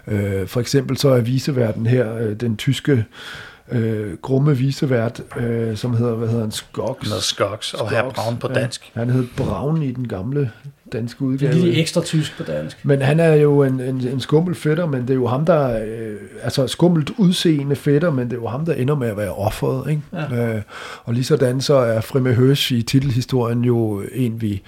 [0.07, 3.05] Øh, for eksempel så er viseverden her, øh, den tyske
[3.73, 7.09] øh, grumme visevært, øh, som hedder, hvad hedder han, Skogs?
[7.09, 8.93] Noget skoks og herr Braun på dansk.
[8.95, 10.51] Ja, han hed Braun i den gamle
[10.93, 11.53] danske det udgave.
[11.53, 12.85] er lige ekstra tysk på dansk.
[12.85, 15.85] Men han er jo en, en, en skummel fætter, men det er jo ham, der...
[15.85, 19.33] Øh, altså skummelt udseende fætter, men det er jo ham, der ender med at være
[19.35, 19.91] offeret.
[19.91, 20.03] Ikke?
[20.13, 20.55] Ja.
[20.55, 20.63] Øh,
[21.05, 24.63] og lige sådan så er Fremme Høs i titelhistorien jo en, vi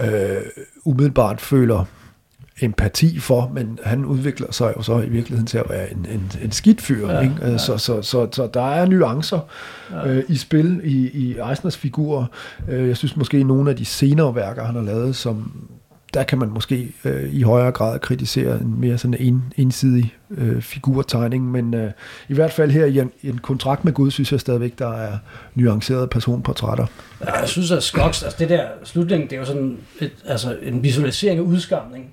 [0.00, 0.36] øh,
[0.84, 1.84] umiddelbart føler
[2.60, 6.32] empati for, men han udvikler sig jo så i virkeligheden til at være en, en,
[6.42, 7.08] en skidt fyr.
[7.12, 7.34] Ja, ikke?
[7.42, 7.58] ja.
[7.58, 9.40] Så, så, så, så der er nuancer
[9.90, 10.08] Ja.
[10.08, 12.24] øh, i spil i, i Eisners figurer.
[12.68, 15.52] Øh, jeg synes måske, nogle af de senere værker, han har lavet, som
[16.14, 20.62] der kan man måske øh, i højere grad kritisere en mere sådan en, ensidig øh,
[20.62, 21.90] figurtegning, men øh,
[22.28, 25.18] i hvert fald her i en, en kontrakt med Gud, synes jeg stadigvæk, der er
[25.54, 26.86] nuancerede personportrætter.
[27.26, 30.56] Ja, jeg synes, at Skoks, altså det der slutning, det er jo sådan et, altså
[30.62, 32.04] en visualisering af udskamning,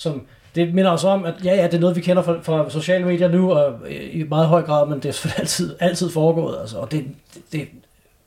[0.00, 0.22] som
[0.54, 3.04] det minder os om, at ja, ja, det er noget, vi kender fra, fra sociale
[3.04, 6.56] medier nu, og øh, i meget høj grad, men det er selvfølgelig altid, altid foregået,
[6.60, 7.68] altså, og det, det, det,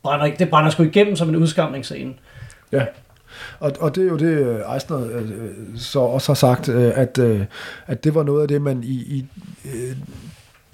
[0.04, 2.14] brænder, ikke- det brænder sgu igennem som en udskamningsscene.
[2.72, 2.86] Ja.
[3.60, 6.92] Og, og det er jo det, øh, Eisner øh, øh, så også har sagt, øh,
[6.96, 7.42] at, øh,
[7.88, 9.26] at det var noget af det, man i, i
[9.66, 9.96] øh,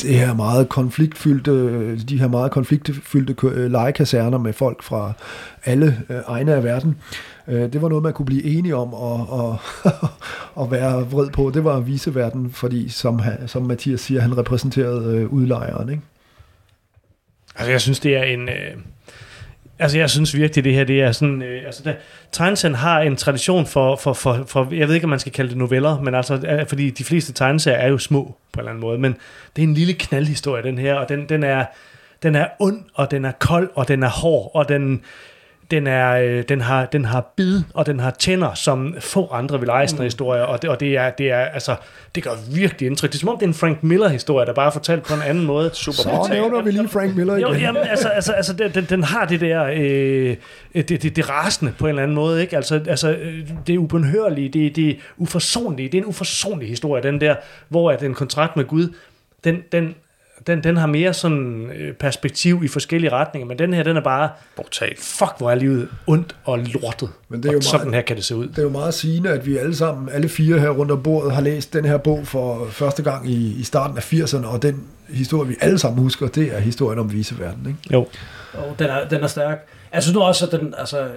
[0.02, 5.13] det her meget konfliktfyldte, de her meget konfliktfyldte legekaserner med folk fra
[5.65, 6.98] alle øh, egne af verden,
[7.50, 9.58] øh, det var noget, man kunne blive enige om og, og,
[10.62, 11.52] og være vred på.
[11.54, 15.89] Det var viseverden, fordi som, som Mathias siger, han repræsenterede øh, udlejeren.
[15.89, 16.02] Ikke?
[17.56, 18.50] Altså, jeg synes, det er en...
[18.50, 18.75] Øh,
[19.79, 21.41] altså, jeg synes virkelig, det her, det er sådan...
[21.41, 21.93] Øh, altså, der,
[22.31, 24.73] tegneserien har en tradition for, for, for, for...
[24.73, 27.77] Jeg ved ikke, om man skal kalde det noveller, men altså, fordi de fleste tegneserier
[27.77, 28.97] er jo små, på en eller anden måde.
[29.00, 29.15] Men
[29.56, 31.65] det er en lille knaldhistorie, den her, og den, den er...
[32.23, 35.02] den er ond, og den er kold, og den er hård, og den,
[35.72, 39.60] den, er, øh, den, har, den har bid, og den har tænder, som få andre
[39.60, 41.76] vil Eisner historier, og, det, og det, er, det er, altså,
[42.15, 43.10] det gør virkelig indtryk.
[43.10, 45.22] Det er som om, det er en Frank Miller-historie, der bare er fortalt på en
[45.22, 45.70] anden måde.
[45.74, 47.48] Super Så nævner vi lige Frank Miller igen.
[47.48, 50.36] Jo, jamen, altså, altså, altså den, den, den har det der, øh,
[50.74, 52.56] det, det, det rasende på en eller anden måde, ikke?
[52.56, 57.04] Altså, altså øh, det er ubenhørlige, det, det er uforsonlige, det er en uforsonlig historie,
[57.04, 57.36] den der,
[57.70, 58.94] hvor at en kontrakt med Gud,
[59.44, 59.96] den, den,
[60.48, 64.02] den, den har mere sådan øh, perspektiv i forskellige retninger, men den her, den er
[64.02, 65.00] bare, Brutalt.
[65.00, 67.10] fuck, hvor er livet ondt og lortet.
[67.29, 68.48] Men det er jo og sådan meget- her kan det se ud.
[68.48, 71.31] Det er jo meget sigende, at vi alle sammen, alle fire her rundt om bordet,
[71.31, 74.83] har læst den her bog for første gang i, i starten af 80'erne, og den
[75.10, 77.67] historie, vi alle sammen husker, det er historien om viseverden.
[77.67, 77.79] Ikke?
[77.94, 78.08] Jo.
[78.54, 79.67] Og den er, den er stærk.
[79.94, 81.08] Jeg synes nu også, at den, altså,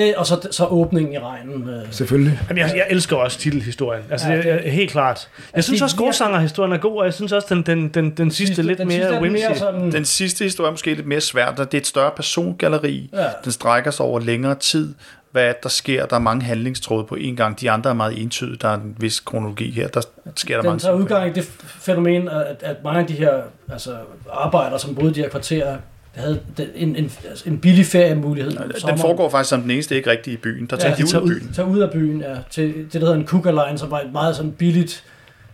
[0.00, 1.68] det, og så, så åbningen i regnen.
[1.68, 2.40] Øh, Selvfølgelig.
[2.48, 4.02] Jamen, jeg, jeg elsker også titelhistorien.
[4.10, 5.28] Altså, Ja, det, er helt klart.
[5.38, 8.30] Jeg Altså, synes også, gårdsangerhistorien er god, og jeg synes også, den, den, den, den
[8.30, 9.44] sidste lidt den mere sidste er whimsy.
[9.48, 11.58] mere sådan, Den sidste historie er måske lidt mere svært.
[11.58, 13.10] Det er et større persongalleri.
[13.12, 13.26] Ja.
[13.44, 14.94] Den strækker sig over længere tid.
[15.32, 16.06] Hvad er det, der sker?
[16.06, 17.60] Der er mange handlingstråde på en gang.
[17.60, 18.56] De andre er meget entydige.
[18.62, 19.88] Der er en vis kronologi her.
[19.88, 20.00] Der
[20.36, 23.30] sker der den mange tager udgang i det fænomen, at, at mange af de her
[23.72, 23.90] altså,
[24.32, 25.76] arbejdere, som boede i de her kvarterer,
[26.14, 28.56] havde den- en, en, altså, en billig feriemulighed.
[28.56, 30.66] om Den foregår faktisk som den eneste ikke rigtig i byen.
[30.66, 31.52] Der tager Ja, de de ud tager af byen.
[31.54, 34.12] tage ud af byen, ja, til det, der hedder en Cougar Line, som var et
[34.12, 35.04] meget sådan billigt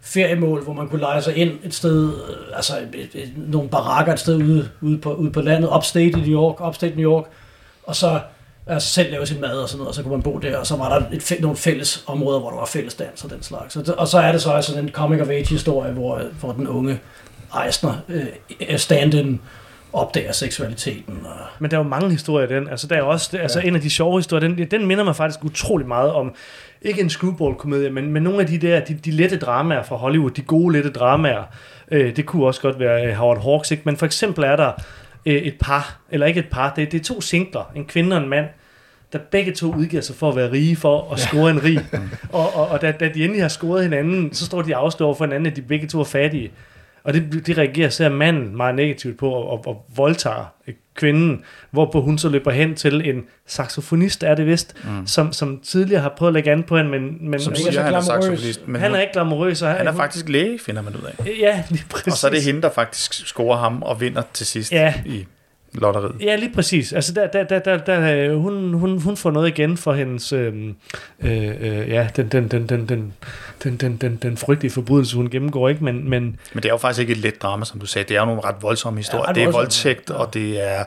[0.03, 4.13] feriemål, hvor man kunne lege sig ind et sted, øh, altså et, et, nogle barakker
[4.13, 7.25] et sted ude, ude, på, ude på landet, upstate i New York, upstate New York,
[7.83, 8.21] og så
[8.67, 10.67] altså selv lave sin mad og sådan noget, og så kunne man bo der, og
[10.67, 13.77] så var der et, nogle fælles områder, hvor der var fælles dans og den slags.
[13.77, 16.53] Og, det, og så er det så sådan en comic of age historie, hvor, hvor
[16.53, 17.01] den unge
[17.67, 19.41] Eisner, øh, stand-in,
[19.97, 21.21] opdager seksualiteten.
[21.25, 22.69] Og, Men der er jo mange historier i den.
[22.69, 25.17] Altså, der er også det, altså, en af de sjove historier, den, den minder mig
[25.17, 26.35] faktisk utrolig meget om,
[26.83, 30.31] ikke en screwball-komedie, men, men nogle af de der, de, de lette dramaer fra Hollywood,
[30.31, 31.43] de gode lette dramaer.
[31.91, 33.83] Øh, det kunne også godt være øh, Howard Hawks, ikke?
[33.87, 34.73] men for eksempel er der
[35.27, 38.23] øh, et par, eller ikke et par, det, det er to singler, en kvinde og
[38.23, 38.47] en mand,
[39.13, 41.81] der begge to udgiver sig for at være rige for at score en rig.
[42.33, 45.25] og og, og da, da de endelig har scoret hinanden, så står de afslører for
[45.25, 46.53] hinanden, at de begge to er fattige.
[47.07, 50.53] Og det, det reagerer ser manden meget negativt på og, og, og voldtager
[50.95, 55.07] kvinden, hvorpå hun så løber hen til en saxofonist, er det vist, mm.
[55.07, 57.95] som, som tidligere har prøvet at lægge an på hende, men, men Som siger, han
[57.95, 58.69] er saxofonist.
[58.69, 59.63] Men han er ikke glamourøs.
[59.63, 61.27] Og han er faktisk læge, finder man ud af.
[61.41, 62.13] Ja, lige præcis.
[62.13, 64.95] Og så er det hende, der faktisk scorer ham og vinder til sidst Ja.
[65.07, 65.27] i
[65.73, 66.13] lotteriet.
[66.21, 66.93] Ja, lige præcis.
[66.93, 70.33] Altså, der, der, der, der, der, øh, hun, hun, hun får noget igen for hendes,
[70.33, 70.55] øh,
[71.21, 73.13] øh, øh, ja, den, den, den, den, den,
[73.65, 75.85] den, den, den, den frygtelige forbrydelse, hun gennemgår, ikke?
[75.85, 78.09] Men, men Men det er jo faktisk ikke et let drama, som du sagde.
[78.09, 79.29] Det er jo nogle ret voldsomme historier.
[79.29, 80.15] ret det er voldsomt, voldtægt, ja.
[80.15, 80.85] og det er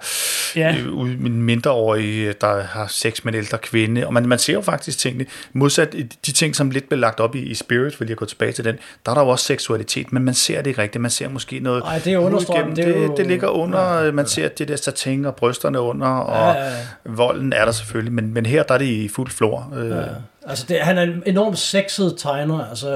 [0.56, 0.76] ja, ja.
[1.06, 4.08] en mindreårig, der har sex med en ældre kvinde.
[4.08, 5.26] Og man, man ser jo faktisk tingene.
[5.54, 8.52] Modsat de ting, som lidt blev lagt op i, i Spirit, vil jeg gå tilbage
[8.52, 8.76] til den,
[9.06, 11.02] der er der jo også seksualitet, men man ser det ikke rigtigt.
[11.02, 11.84] Man ser måske noget...
[11.84, 15.26] Ej, det er understrøm, det det, det ligger under, ja, man ser det der satin
[15.26, 16.76] og brysterne under, og Ja, ja, ja.
[17.06, 19.74] volden er der selvfølgelig, men, men her der er det i fuld flor.
[19.78, 20.04] Øh, Ja.
[20.48, 22.90] Altså, det, han er en enormt sexet tegner altså,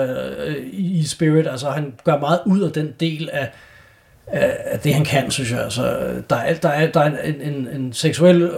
[0.47, 1.47] øh, i, Spirit.
[1.47, 3.49] Altså, han gør meget ud af den del af,
[4.27, 5.59] af, det, han kan, synes jeg.
[5.63, 5.81] Altså,
[6.29, 8.49] der er, der er, der er en, en, en seksuel øh,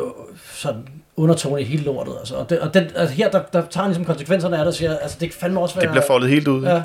[0.53, 0.81] sådan,
[1.17, 2.13] undertone i hele lortet.
[2.19, 2.35] Altså.
[2.35, 4.73] Og, det, og den, altså, her, der, der tager han ligesom konsekvenserne af det og
[4.73, 5.81] siger, altså, det kan fandme også være...
[5.83, 6.63] det bliver foldet helt ud.
[6.65, 6.75] Ja.
[6.75, 6.81] Og,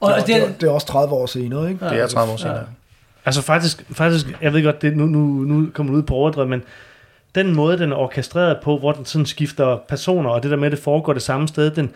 [0.00, 1.84] Og det, det, er, det er også 30 år senere, ikke?
[1.84, 2.56] Det er 30 år senere.
[2.56, 2.62] Ja.
[3.28, 6.62] Altså faktisk, faktisk, jeg ved godt, det, nu, nu, nu kommer ud på overdrevet, men
[7.34, 10.66] den måde, den er orkestreret på, hvor den sådan skifter personer, og det der med,
[10.66, 11.90] at det foregår det samme sted, den,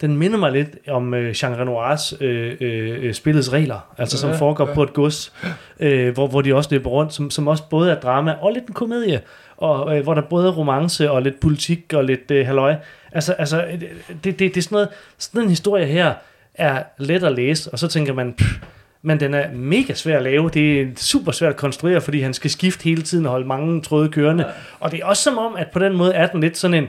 [0.00, 4.36] den minder mig lidt om øh, Jean Renoirs øh, øh, spillets regler, altså som Ja,
[4.36, 4.74] foregår ja.
[4.74, 5.32] på et gods,
[5.80, 8.66] øh, hvor, hvor de også løber rundt, som, som også både er drama og lidt
[8.66, 9.20] en komedie,
[9.56, 12.74] og øh, hvor der både er romance og lidt politik og lidt øh, halløj.
[13.12, 13.64] Altså, altså
[14.24, 16.14] det, det, det er sådan noget, sådan en historie her
[16.54, 18.58] er let at læse, og så tænker man, pff,
[19.02, 20.50] men den er mega svær at lave.
[20.54, 23.82] Det er super svært at konstruere, fordi han skal skifte hele tiden og holde mange
[23.82, 24.46] tråde kørende.
[24.80, 26.88] Og det er også som om, at på den måde er den lidt sådan en,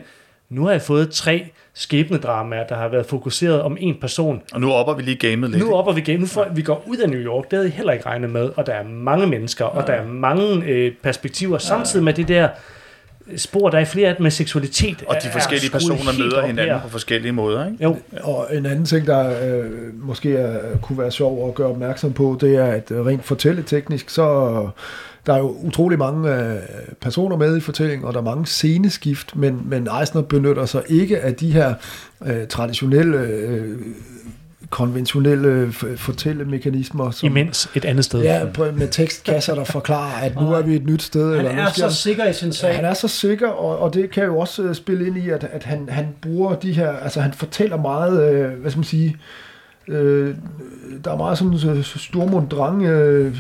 [0.50, 4.42] nu har jeg fået tre skæbnedramaer, der har været fokuseret om en person.
[4.54, 5.64] Og nu opper vi lige gamet lidt.
[5.64, 6.20] Nu opper vi igen.
[6.20, 7.44] Nu får, vi går ud af New York.
[7.44, 8.50] Det havde jeg heller ikke regnet med.
[8.56, 11.58] Og der er mange mennesker, og der er mange øh, perspektiver.
[11.58, 12.50] Samtidig med det der
[13.36, 15.04] spor, der er flere af dem med seksualitet.
[15.08, 16.82] og de forskellige personer møder hinanden her.
[16.82, 17.66] på forskellige måder.
[17.66, 17.84] Ikke?
[17.84, 22.14] Jo, Og en anden ting, der øh, måske er, kunne være sjov at gøre opmærksom
[22.14, 24.24] på, det er, at rent fortælleteknisk, så
[25.26, 26.58] der er jo utrolig mange øh,
[27.02, 31.20] personer med i fortællingen, og der er mange sceneskift, men, men Eisner benytter sig ikke
[31.20, 31.74] af de her
[32.26, 33.78] øh, traditionelle, øh,
[34.74, 37.12] konventionelle f- fortællemekanismer.
[37.12, 38.22] Som, imens et andet sted.
[38.22, 41.36] Ja, på, med tekstkasser, der forklarer, at nu er vi et nyt sted.
[41.36, 42.76] han eller er så sikker i sin sag.
[42.76, 45.44] han er så sikker, og, og det kan jo også øh, spille ind i, at,
[45.52, 49.10] at han, han bruger de her, altså han fortæller meget, øh, hvad skal man sige,
[49.10, 49.18] Øh,
[51.06, 53.36] der er meget sådan øh, stormundrang øh,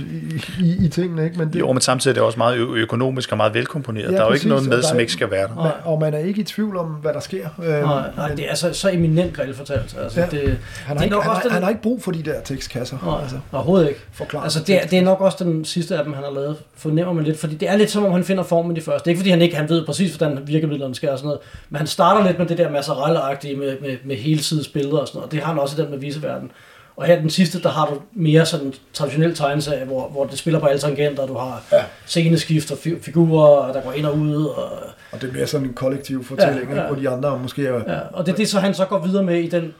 [0.61, 1.37] i, i, tingene, ikke?
[1.39, 4.05] Men det, Jo, men samtidig er det også meget ø- økonomisk og meget velkomponeret.
[4.05, 5.55] Ja, der er jo præcis, ikke noget og med, som ikke skal være der.
[5.55, 7.47] man, og man er ikke i tvivl om, hvad der sker.
[7.63, 9.95] Øh, Nej, nej, men det er så, så eminent grælfortalt.
[10.01, 10.25] Altså, Ja.
[10.31, 12.23] det, han, har ikke, nok han, også har, den- han har ikke brug for de
[12.23, 12.97] der tekstkasser.
[13.05, 14.01] nej, Altså, overhovedet ikke.
[14.13, 14.43] forklare.
[14.43, 17.13] Altså, det er, det er nok også den sidste af dem, han har lavet, fornemmer
[17.13, 18.99] man lidt, fordi det er lidt som om, han finder formen i de første.
[18.99, 21.39] Det er ikke, fordi han ikke han ved præcis, hvordan virkemidlerne skal og sådan noget,
[21.69, 23.19] men han starter lidt med det der masserelle
[23.57, 25.91] med, med, med helsides billeder og sådan noget, og det har han også i den
[25.91, 25.99] med
[26.33, 26.51] viseverden.
[26.95, 30.59] Og her den sidste, der har du mere sådan traditionel tegneserie, hvor, hvor det spiller
[30.59, 31.83] på alle tangenter, du har Ja.
[32.05, 34.69] sceneskift og fi- figurer, der går ind og ud, og,
[35.11, 37.93] Og det er mere sådan en kollektiv fortælling, Ja, ja, hvor de andre måske er...
[37.93, 39.73] ja, og det er det, så han så går videre med i den,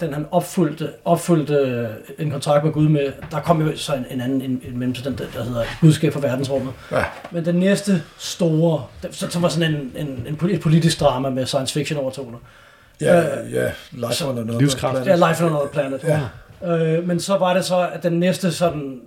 [0.00, 1.88] den han opfyldte, opfyldte
[2.18, 3.12] en kontrakt med Gud med.
[3.30, 5.64] Der kom jo så en, en anden en, en mellem til den, der der hedder
[5.80, 6.72] Budskab for verdensrummet.
[6.92, 7.04] Ja.
[7.30, 11.74] Men den næste store, så, var sådan en, en, en et politisk drama med science
[11.74, 12.38] fiction overtoner.
[13.00, 15.02] Ja, Øh, ja, Life on Another Livskraft.
[15.02, 15.20] Planet.
[15.22, 16.00] Ja, Life on Another Planet.
[16.62, 16.76] Ja.
[16.76, 19.00] Øh, men så var det så, at den næste sådan,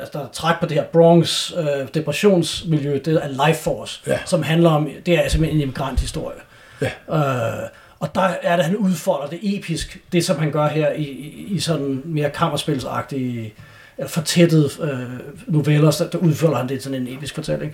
[0.00, 4.18] altså der er træk på det her Bronx øh, depressionsmiljø, det er Life Force, Ja.
[4.24, 6.38] som handler om, det er simpelthen en immigranthistorie.
[6.80, 6.90] Ja.
[7.16, 7.68] Øh,
[8.00, 11.46] og der er det, han udfolder det episk, det som han gør her i, i,
[11.50, 13.54] i sådan mere kammerspilsagtige,
[13.98, 14.98] Øh, fortættede øh,
[15.46, 17.72] noveller, så der udfolder han det sådan en episk fortælling.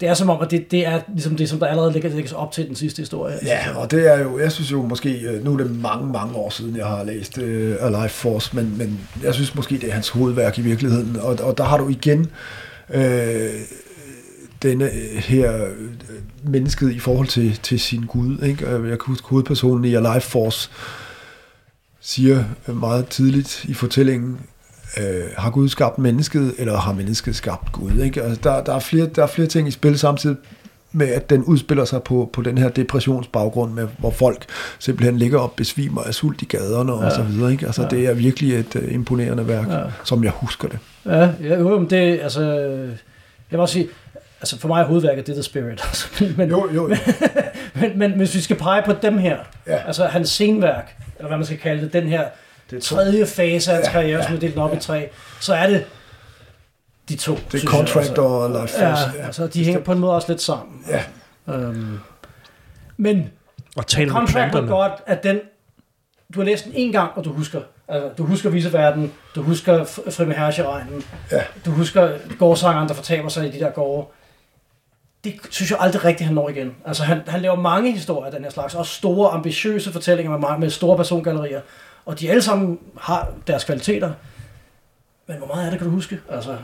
[0.00, 2.32] Det er som om, at det, det er ligesom det, som der allerede ligger, lægges
[2.32, 3.38] op til den sidste historie.
[3.44, 6.34] Ja, og det er jo, jeg synes jo måske, øh, nu er det mange, mange
[6.34, 9.88] år siden, jeg har læst øh, Alive Life Force, men, men jeg synes måske, det
[9.88, 12.30] er hans hovedværk i virkeligheden, og, og der har du igen
[12.90, 13.50] øh,
[14.62, 15.72] denne øh, her øh,
[16.44, 18.68] mennesket i forhold til, til sin Gud, ikke?
[18.70, 20.70] Jeg kan huske hovedpersonen i Alive Life Force
[22.00, 24.40] siger meget tidligt i fortællingen,
[24.98, 27.92] øh, har Gud skabt mennesket, eller har mennesket skabt Gud?
[28.00, 28.22] Ikke?
[28.22, 30.36] Altså, der, der, er flere, der er flere ting i spil samtidig
[30.92, 34.44] med, at den udspiller sig på, på den her depressionsbaggrund, med, hvor folk
[34.78, 37.10] simpelthen ligger og besvimer af sult i gaderne og Ja.
[37.10, 37.52] så videre.
[37.52, 37.66] Ikke?
[37.66, 37.88] Altså, Ja.
[37.88, 39.80] det er virkelig et uh, imponerende værk, Ja.
[40.04, 40.78] som jeg husker det.
[41.06, 42.88] Ja, ja jo, men det, altså, jeg
[43.50, 43.88] vil også sige,
[44.40, 45.80] altså for mig er hovedværket, det The Spirit.
[45.88, 46.96] Altså, men, Jo, jo, jo.
[47.80, 49.36] men, men hvis vi skal pege på dem her,
[49.66, 49.76] Ja.
[49.86, 52.24] altså hans sceneværk, eller hvad man skal kalde det, den her
[52.70, 55.08] Det er tredje fase af hans Ja, karriere, ja, som er delt op i tre,
[55.40, 55.84] så er det
[57.08, 57.34] de to.
[57.34, 59.04] Det er synes jeg, Contractor og Life Altså.
[59.04, 59.18] Force.
[59.18, 60.84] Ja, altså de hænger på en måde også lidt sammen.
[60.88, 61.02] Ja.
[61.54, 61.98] Øhm,
[62.96, 63.30] men
[63.76, 65.40] Og tale Contract var godt, at den,
[66.34, 67.60] du har læst den en gang, og du husker.
[67.88, 71.02] Altså, du husker viseverden, du husker F- Fremme Herrscherregnen,
[71.32, 71.40] Ja.
[71.64, 74.06] du husker gårdsangeren, der fortaber sig i de der gårde.
[75.24, 76.74] Det synes jeg aldrig rigtigt, han når igen.
[76.86, 80.38] Altså, han, han laver mange historier af den her slags, også store, ambitiøse fortællinger med,
[80.38, 81.60] mange- med store persongallerier.
[82.04, 84.12] Og de alle sammen har deres kvaliteter.
[85.26, 86.20] Men hvor meget er det, kan du huske?
[86.30, 86.56] Altså,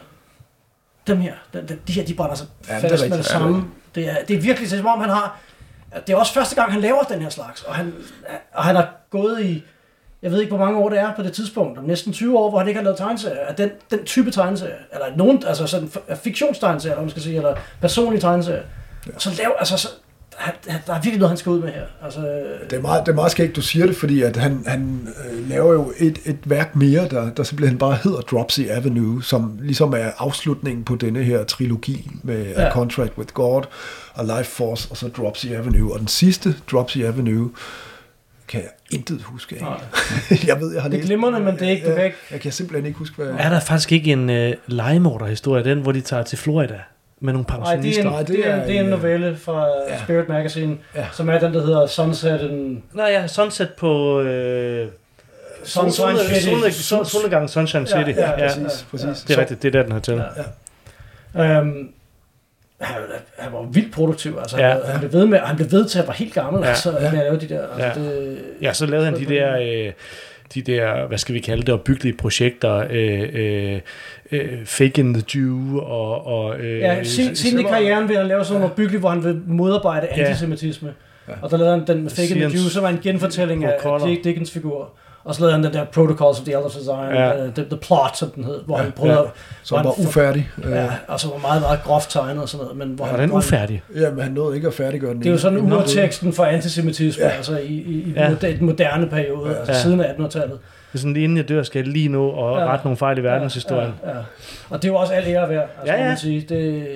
[1.07, 3.19] dem her, de, de, de her, de brænder sig Ja, ja, det er fast med
[3.19, 3.65] det samme.
[3.95, 5.39] Det er, det er virkelig, det er som om han har...
[6.07, 7.63] Det er også første gang, han laver den her slags.
[7.63, 7.95] Og han,
[8.53, 9.65] og han har gået i...
[10.23, 11.79] Jeg ved ikke, hvor mange år det er på det tidspunkt.
[11.79, 13.53] Om næsten 20 år, hvor han ikke har lavet tegneserier.
[13.53, 14.77] Den, den type tegneserier.
[14.93, 15.91] Eller nogen, altså sådan
[16.23, 18.63] fiktionstegneserier, eller man skal sige, eller personlige tegneserier.
[19.07, 19.13] Ja.
[19.19, 19.89] Så laver, altså, så,
[20.37, 21.83] han, han- der er virkelig noget, han skal ud med her.
[22.05, 22.21] Altså,
[22.71, 25.49] Det er meget, det er meget skægt, du siger det, fordi at han, han øh,
[25.49, 29.93] laver jo et, et værk mere, der, der simpelthen bare hedder Dropsy Avenue, som ligesom
[29.93, 32.67] er afslutningen på denne her trilogi med ja.
[32.69, 33.63] A Contract with God
[34.15, 35.93] og Life Force, og så Dropsy Avenue.
[35.93, 37.51] Og den sidste, Dropsy Avenue,
[38.49, 39.67] kan jeg intet huske af.
[40.47, 42.17] Jeg ved, jeg har Det er læst glimrende, men det er ikke- du kan ikke-
[42.31, 43.27] Jeg kan simpelthen ikke huske, hvad...
[43.39, 46.79] Er der faktisk ikke en øh, legemorderhistorie, den, hvor de tager til Florida
[47.21, 48.03] med nogle Nej, det er, pensionister?
[48.03, 49.93] en, Nej, det det, er, er en, det er en en, novelle fra ja.
[49.93, 49.99] ja.
[50.05, 51.01] Spirit Magazine, Ja.
[51.01, 51.07] ja.
[51.13, 52.83] som er den, der hedder Sunset and...
[52.93, 54.21] Nej, ja, Sunset på...
[54.21, 54.89] Øh,
[55.65, 56.49] Sunshine City.
[56.49, 58.19] solned- sol- Solnedgang Sunshine Ja, City.
[58.19, 59.23] ja, Ja, præcis, præcis.
[59.23, 60.23] Det er rigtigt, det er der, den har til.
[61.35, 61.59] Ja.
[61.59, 61.89] Øhm,
[62.81, 62.97] han,
[63.39, 64.69] han var vildt produktiv, altså Ja.
[64.77, 64.85] ja.
[64.85, 66.65] han, blev ved med, han blev ved til at være helt gammel, Ja.
[66.67, 66.71] ja.
[66.71, 67.11] altså, Ja.
[67.13, 68.09] med at lave de der, altså, Ja.
[68.11, 69.93] det, Ja, så lavede han de der, øh,
[70.55, 73.81] de der, hvad skal vi kalde det, opbyggelige projekter, øh, øh,
[74.33, 76.27] øh, Fake in the Jew, og...
[76.27, 79.25] og øh, ja, sin, sin i karrieren vil han lave sådan noget byggeligt, hvor han
[79.25, 80.23] vil modarbejde Ja.
[80.23, 80.95] antisemitisme.
[81.43, 83.73] Og der lavede han den med Fake in the Jew, som var en genfortælling af,
[83.81, 83.99] Color.
[83.99, 84.91] af Dick Dickens figur.
[85.27, 87.27] Og så lavede han den der Protocols of the Elders Design, Ja.
[87.29, 87.33] ja.
[87.55, 89.25] the, the Plot, som den hed, hvor Ja, han prøvede ja.
[89.63, 90.51] Som var hvor han- ufærdig.
[90.65, 90.89] Ja, Ja.
[91.09, 92.79] og så var meget, meget groft tegnet og sådan noget.
[92.79, 93.83] Men hvor Var han, den han- ufærdig?
[93.97, 95.19] Jamen, han nåede ikke at færdiggøre den.
[95.19, 97.29] Det er jo sådan urteksten for antisemitisme, Ja.
[97.31, 97.37] ja.
[97.37, 98.29] altså i, i, i Ja.
[98.31, 98.35] ja.
[98.41, 99.57] den moderne periode, Ja.
[99.59, 99.79] altså Ja.
[99.79, 100.59] siden af 1800-tallet.
[100.93, 102.67] Det er sådan, lige inden jeg dør, skal jeg lige nå og Ja.
[102.67, 103.95] rette nogle fejl i verdenshistorien.
[104.05, 104.17] Ja, ja.
[104.71, 106.03] Og det er jo også alt ære værd, altså, Ja, ja, ja.
[106.03, 106.09] ja.
[106.09, 106.41] Man sige.
[106.49, 106.87] Det,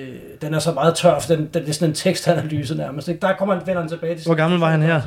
[0.41, 3.07] den er så meget tør, for den, den, det er sådan en tekstanalyse nærmest.
[3.07, 3.21] Ikke?
[3.21, 5.01] Der kommer han, vender han tilbage til Hvor gammel var han her?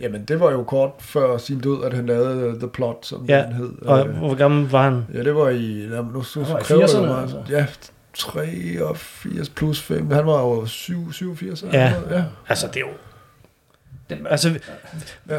[0.00, 3.24] Jamen, det var jo kort før sin død, at han lavede uh, The Plot, som
[3.28, 3.72] Ja, den hed.
[3.82, 5.04] Og Øh, hvor gammel var han?
[5.14, 5.88] Ja, det var i...
[5.90, 7.22] Ja, nu så, Han var i kræver det jo 80'erne, meget.
[7.22, 7.42] altså.
[7.50, 7.66] Ja,
[8.14, 10.10] 83 plus 5.
[10.10, 11.64] Han var jo 7, 87.
[11.72, 11.92] Ja.
[12.10, 12.24] ja.
[12.48, 12.86] Altså, det er jo...
[14.30, 14.58] Altså,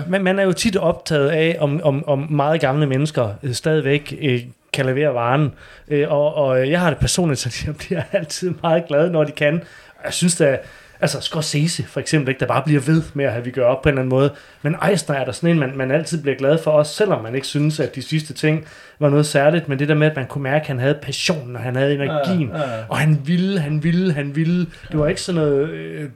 [0.08, 4.18] man, man er jo tit optaget af, om, om, om meget gamle mennesker øh, stadigvæk
[4.22, 4.42] øh,
[4.74, 5.54] kan levere varen.
[5.88, 9.32] Øh, og, og jeg har det personligt, så jeg bliver altid meget glad, når de
[9.32, 9.54] kan.
[9.98, 10.58] Og Jeg synes da,
[11.04, 13.82] altså Scorsese for eksempel, ikke, der bare bliver ved med at have vi gør op
[13.82, 14.34] på en eller anden måde.
[14.62, 17.36] Men Eisner er der sådan en, man, man altid bliver glad for, også selvom man
[17.36, 18.66] ikke synes, at de sidste ting
[19.00, 19.70] var noget særligt.
[19.70, 21.94] Men det der med, at man kunne mærke, at han havde passionen, og han havde
[21.94, 22.50] energien.
[22.50, 22.84] Ja, ja.
[22.90, 24.68] Og han ville, han ville, han ville.
[24.92, 25.70] Det var ikke sådan noget...
[25.70, 26.10] Øh,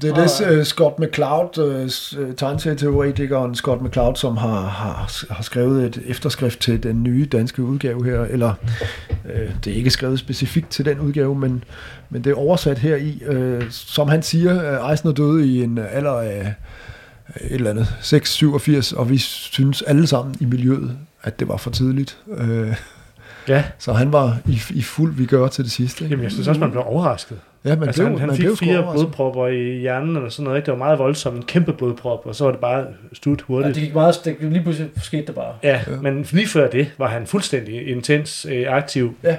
[0.00, 5.84] Det er det uh, Scott McCloud, uh, tegneserieteoretikeren Scott McCloud, som har, har, har skrevet
[5.84, 8.54] et efterskrift til den nye danske udgave her, eller
[9.24, 9.30] uh,
[9.64, 11.64] det er ikke skrevet specifikt til den udgave, men,
[12.10, 15.78] men det er oversat her i, uh, som han siger, uh, Eisner døde i en
[15.78, 16.54] alder af
[17.40, 21.70] et eller andet, 6-87, og vi synes alle sammen i miljøet, at det var for
[21.70, 22.18] tidligt.
[22.26, 22.76] Uh,
[23.48, 26.04] ja, så han var i, i fuld vi gør til det sidste.
[26.04, 26.12] Ikke?
[26.12, 27.38] jamen, jeg synes også, man blev overrasket.
[27.64, 29.06] Ja, men altså, blev, han, han man fik blev fire overrasket.
[29.06, 30.56] blodpropper i hjernen eller sådan noget.
[30.58, 30.66] Ikke?
[30.66, 31.36] Det var meget voldsomt.
[31.36, 32.84] En kæmpe blodprop, og så var det bare
[33.22, 33.74] slut Ja, hurtigt.
[33.74, 35.54] det gik meget, det, lige pludselig skete det bare.
[35.62, 39.14] Ja, men lige før det var han fuldstændig intens øh, aktiv.
[39.22, 39.36] Ja,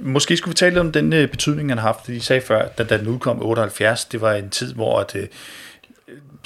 [0.00, 2.06] Måske skulle vi tale lidt om den øh, betydning, han har haft.
[2.06, 5.16] De sagde før, da, da den udkom i 78, det var en tid, hvor at,
[5.16, 5.26] øh,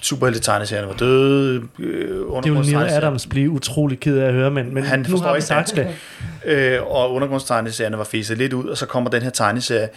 [0.02, 1.62] superhelte-tegneserierne var døde.
[1.78, 5.16] Øh, Det vil Neil Adams blive utrolig ked af at høre, men, men Han nu
[5.18, 5.96] har vi sagt det.
[6.44, 9.88] øh, og undergrundstegneserierne var fæset lidt ud, og så kommer den her tegneserie.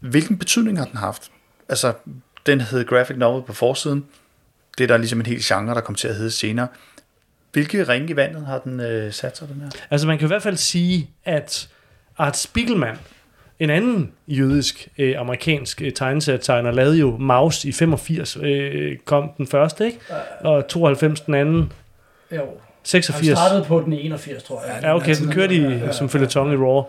[0.00, 1.30] Hvilken betydning har den haft?
[1.68, 1.92] Altså,
[2.46, 4.04] den hed graphic novel på forsiden.
[4.78, 6.68] Det er der ligesom en hel genre, der kommer til at hedde senere.
[7.52, 9.70] Hvilke ringe i vandet har den øh, sat sig, den her?
[9.90, 11.68] Altså man kan i hvert fald sige, at
[12.18, 12.96] Art Spiegelman,
[13.60, 19.46] en anden jødisk øh, amerikansk øh, tegneserietegner, lavede jo Maus i 85, øh, kom den
[19.46, 19.98] første, ikke?
[20.40, 21.72] Og 92 den anden,
[22.32, 22.36] Jo.
[22.36, 22.46] Han
[22.90, 23.26] 86.
[23.38, 24.78] startede på den i 81, tror jeg.
[24.82, 26.82] Ja, okay, den kørte i, Ja, som følgetong i Raw.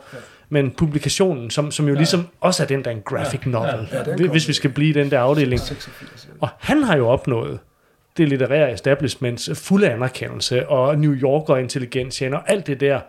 [0.49, 1.97] Men publikationen, som, som jo Ja.
[1.97, 5.11] ligesom også er den der en graphic novel, ja, den hvis- vi skal blive den
[5.11, 5.59] der afdeling.
[5.61, 6.27] 86.
[6.41, 7.59] Og han har jo opnået
[8.17, 12.99] det litterære establishments fulde anerkendelse, og New Yorker intelligensien og alt det der.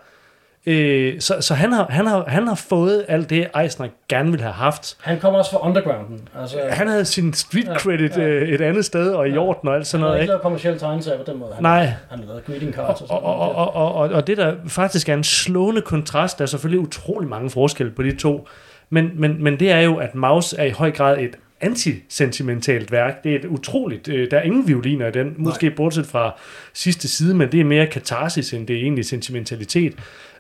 [0.71, 4.43] Øh, så så han, har, han, har, han har fået alt det, Eisner gerne ville
[4.43, 4.97] have haft.
[5.01, 6.29] Han kom også fra undergrounden.
[6.41, 8.23] Altså, Han havde sin street Ja, credit ja.
[8.23, 9.39] øh, et andet sted, og i Ja.
[9.39, 10.21] orden og alt sådan han har noget.
[10.23, 11.51] ikke lavet kommersielle tegneserier på den måde.
[11.55, 11.85] Han, Nej.
[12.11, 14.55] Han har lavet greeting cards og sådan Og, og, og, og, og, og det der
[14.69, 18.49] faktisk er en slående kontrast, der er selvfølgelig utrolig mange forskelle på de to,
[18.91, 23.25] men, men, men det er jo, at Maus er i høj grad et antisentimentalt værk.
[23.25, 26.35] Det er et utroligt, øh, der er ingen violiner i den, måske bortset fra
[26.75, 29.95] sidste side, men det er mere katarsis, end det er egentlig sentimentalitet.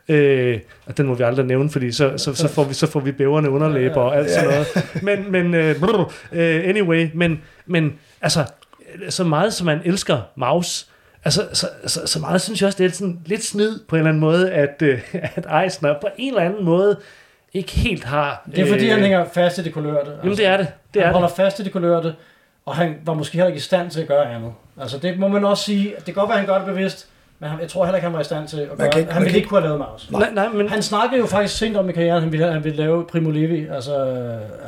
[0.09, 0.61] Øh,
[0.97, 3.51] den må vi aldrig nævne, fordi så, så, så, får, vi, så får vi bæverne
[3.51, 4.67] underlæber og alt sådan noget.
[5.03, 8.45] Men, men øh, brr, øh, anyway, men, men altså,
[9.09, 10.89] så meget som man elsker Maus,
[11.25, 14.01] Altså, så, så, så meget synes jeg også, det er sådan lidt snyd på en
[14.01, 15.01] eller anden måde, at, øh,
[15.37, 16.97] at Eisner på en eller anden måde
[17.55, 18.43] ikke helt har...
[18.47, 20.11] Det er fordi, øh, han hænger fast i det kulørte.
[20.23, 20.67] Jamen, det er det.
[20.95, 21.37] Det han er holder det.
[21.37, 22.15] fast i det kulørte,
[22.67, 24.53] og han var måske heller ikke i stand til at gøre andet.
[24.81, 27.09] Altså det må man også sige, det kan godt være, at han gør det bevidst,
[27.41, 29.21] men jeg tror heller ikke, han var i stand til at gøre kan ikke- Han
[29.23, 30.11] ville kan ikke kunne have lavet Maus.
[30.11, 32.79] Nej, nej, men Han snakkede jo faktisk sent om i karrieren, han ville, han ville
[32.79, 33.95] lave Primo Levi, altså,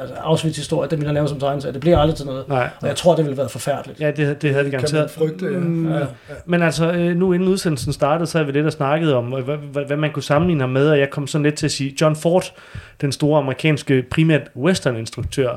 [0.01, 1.73] altså Auschwitz-historie, det ville han lave som tegneserie.
[1.73, 2.49] Det bliver aldrig til noget.
[2.49, 2.69] nej.
[2.83, 4.01] Og jeg tror, det ville være forfærdeligt.
[4.01, 5.11] Ja, det, det havde vi Kan garanteret.
[5.19, 5.59] man frygte, ja.
[5.59, 6.01] Mm, Ja.
[6.47, 9.57] Men altså, øh, nu inden udsendelsen startede, så har vi lidt og snakket om, hvad,
[9.57, 11.95] hvad, hvad man kunne sammenligne ham med, og jeg kom sådan lidt til at sige,
[12.01, 12.53] John Ford,
[13.01, 15.57] den store amerikanske primært western-instruktør,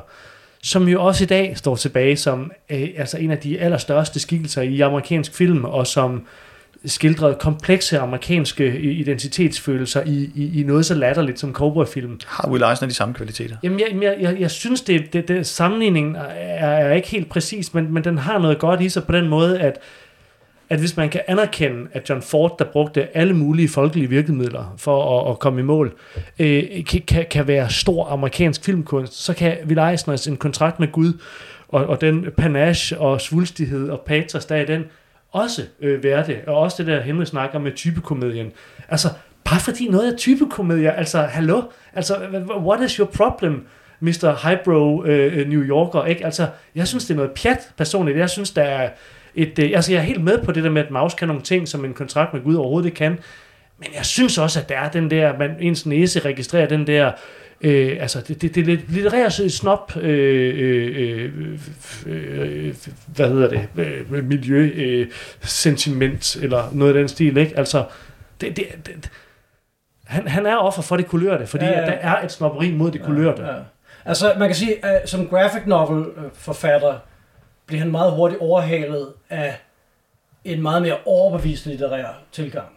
[0.64, 4.62] som jo også i dag står tilbage som øh, altså en af de allerstørste skikkelser
[4.62, 6.26] i amerikansk film, og som
[6.86, 12.20] skildrede komplekse amerikanske identitetsfølelser i, i, i noget så latterligt som cowboyfilm.
[12.28, 13.56] Har Will Eisner de samme kvaliteter?
[13.64, 17.94] Jamen, jeg, jeg, jeg, synes, det, det, det sammenligningen er, er ikke helt præcis, men,
[17.94, 19.80] men den har noget godt i sig på den måde, at,
[20.70, 25.22] at hvis man kan anerkende, at John Ford, der brugte alle mulige folkelige virkemidler for
[25.22, 25.94] at, at komme i mål,
[26.40, 30.92] øh, kan, kan, kan være stor amerikansk filmkunst, så kan Will Eisners en kontrakt med
[30.92, 31.14] Gud,
[31.68, 34.84] og, og den panache og svulstighed og patos, der er i den,
[35.34, 36.40] også øh, være det.
[36.48, 38.52] Og også det der, Henry snakker med øh, typekomedien.
[38.90, 39.08] Altså,
[39.46, 41.62] bare fordi noget er typekomedier, altså, hallo?
[41.94, 42.18] Altså,
[42.58, 43.68] what is your problem?
[44.00, 44.48] Mr.
[44.48, 46.26] Highbrow øh, øh, New Yorker, ikke?
[46.26, 48.18] Altså, jeg synes, det er noget pjat personligt.
[48.18, 48.90] Jeg synes, der er
[49.36, 49.60] et...
[49.60, 51.68] Øh, altså, jeg er helt med på det der med, at Maus kan nogle ting,
[51.68, 53.20] som en kontrakt med Gud overhovedet ikke kan.
[53.80, 57.12] Men jeg synes også, at der er den der, man ens næse registrerer den der,
[57.64, 61.60] øh, altså det, det, det er litterære snop, øh, øh,
[62.06, 62.76] øh,
[63.16, 63.68] hvad hedder det,
[64.12, 65.08] øh, miljø, øh,
[65.42, 67.58] sentiment, eller noget af den stil, ikke?
[67.58, 67.86] Altså,
[68.42, 69.10] det, det, det,
[70.06, 72.72] han, han er offer for det kulørte, fordi Ja, ja, at der er et snopperi
[72.72, 73.44] mod det kulørte.
[73.44, 73.54] Ja.
[74.06, 76.96] Altså, man kan sige, at som graphic novel øh, forfatter,
[77.66, 79.56] bliver han meget hurtigt overhalet af
[80.46, 82.68] en meget mere overbevisende litterær tilgang.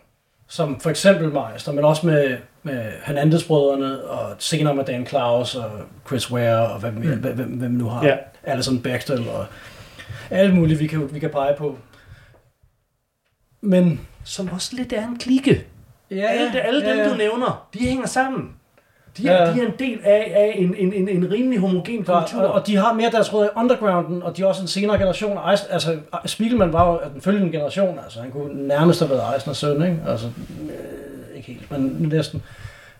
[0.49, 5.71] Som for eksempel Meister, men også med, med Hernandez-brødrene, og senere med Dan Klaus og
[6.07, 7.01] Chris Ware, og hvem, mm.
[7.01, 8.07] hvem, hvem, hvem nu har.
[8.07, 8.17] Ja.
[8.45, 9.29] Alison Bechdel.
[9.29, 9.47] Og,
[10.31, 11.79] alt muligt, vi kan, vi kan pege på.
[13.61, 14.01] Men...
[14.25, 15.65] Som også lidt er en klike.
[16.11, 17.11] Ja, alle, alle dem, ja, ja.
[17.11, 18.51] du nævner, de hænger sammen.
[19.17, 19.53] De er, ja.
[19.55, 22.41] de er en del af, af en, en, en, en rimelig homogen kultur.
[22.43, 24.99] og, og de har mere deres rødder i undergrounden, og de er også en senere
[24.99, 25.39] generation.
[25.39, 25.97] Eis- Altså,
[26.27, 29.99] Spiegelman var jo den følgende generation, altså han kunne nærmest have været Eisners søn, ikke?
[30.09, 30.27] Altså,
[31.37, 32.43] ikke helt, men næsten.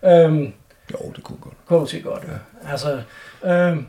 [0.05, 0.53] Øhm,
[0.93, 1.53] Jo, det kunne godt.
[1.65, 2.69] kunne måske godt, ja.
[2.71, 3.01] Altså,
[3.45, 3.87] øhm,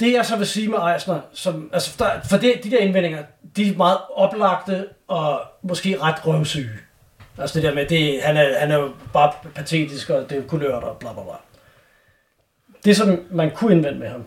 [0.00, 3.22] det jeg så vil sige med Eisner, som, altså, der, for det, de der indvendinger,
[3.56, 6.70] de er meget oplagte og måske ret røvsyge.
[7.38, 10.42] Altså det der med, det, han, er, han er jo bare patetisk, og det er
[10.48, 11.32] kulørt og bla bla bla.
[12.84, 14.24] Det som man kunne indvende med ham,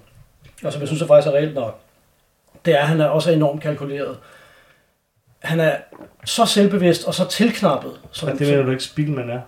[0.64, 1.80] og som jeg synes er faktisk er reelt nok,
[2.66, 4.18] det er, at han er også enormt kalkuleret.
[5.42, 5.76] Han er
[6.26, 7.92] så selvbevidst og så tilknappet.
[8.12, 9.40] Som, Men det mener du ikke, Spiegelman er?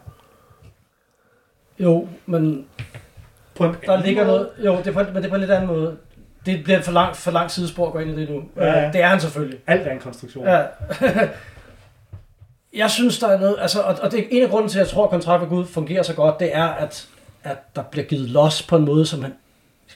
[1.79, 2.65] Jo, men
[3.55, 4.49] På en der ligger noget...
[4.65, 5.97] Jo, det er på, men det er på en lidt anden måde.
[6.45, 8.43] Det bliver et for langt, for langt sidespor at gå ind i det nu.
[8.57, 8.91] Ja, ja.
[8.91, 9.59] Det er han selvfølgelig.
[9.67, 10.45] Alt er en konstruktion.
[10.47, 10.63] Ja.
[12.81, 13.55] jeg synes, der er noget...
[13.59, 15.49] Altså, og, og det er en af grunden til, at jeg tror, at kontrakt med
[15.49, 17.07] Gud fungerer så godt, det er, at,
[17.43, 19.33] at der bliver givet los på en måde, som han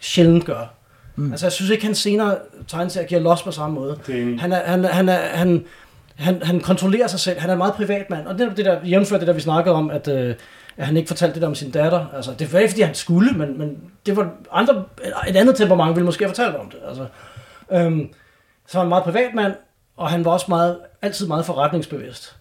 [0.02, 0.74] sjældent gør.
[1.16, 1.32] Mm.
[1.32, 2.38] Altså, jeg synes ikke, han senere
[2.68, 4.00] tegneserier giver los på samme måde.
[4.08, 4.40] Det er.
[4.40, 5.66] Han, er, han, er- han, er, han,
[6.18, 7.40] han, han kontrollerer sig selv.
[7.40, 8.28] Han er en meget privat mand.
[8.28, 10.36] Og det, er det der, jævnført det der, vi snakkede om, at, øh,
[10.78, 12.06] at han ikke fortalte det der om sin datter.
[12.16, 14.84] Altså, det var ikke, fordi han skulle, men, men det var andre,
[15.28, 16.80] et andet temperament ville måske have fortalt om det.
[16.88, 17.06] Altså,
[17.72, 18.10] øhm,
[18.68, 19.54] så var han en meget privat mand,
[19.98, 22.36] og han var også meget, altid meget forretningsbevidst.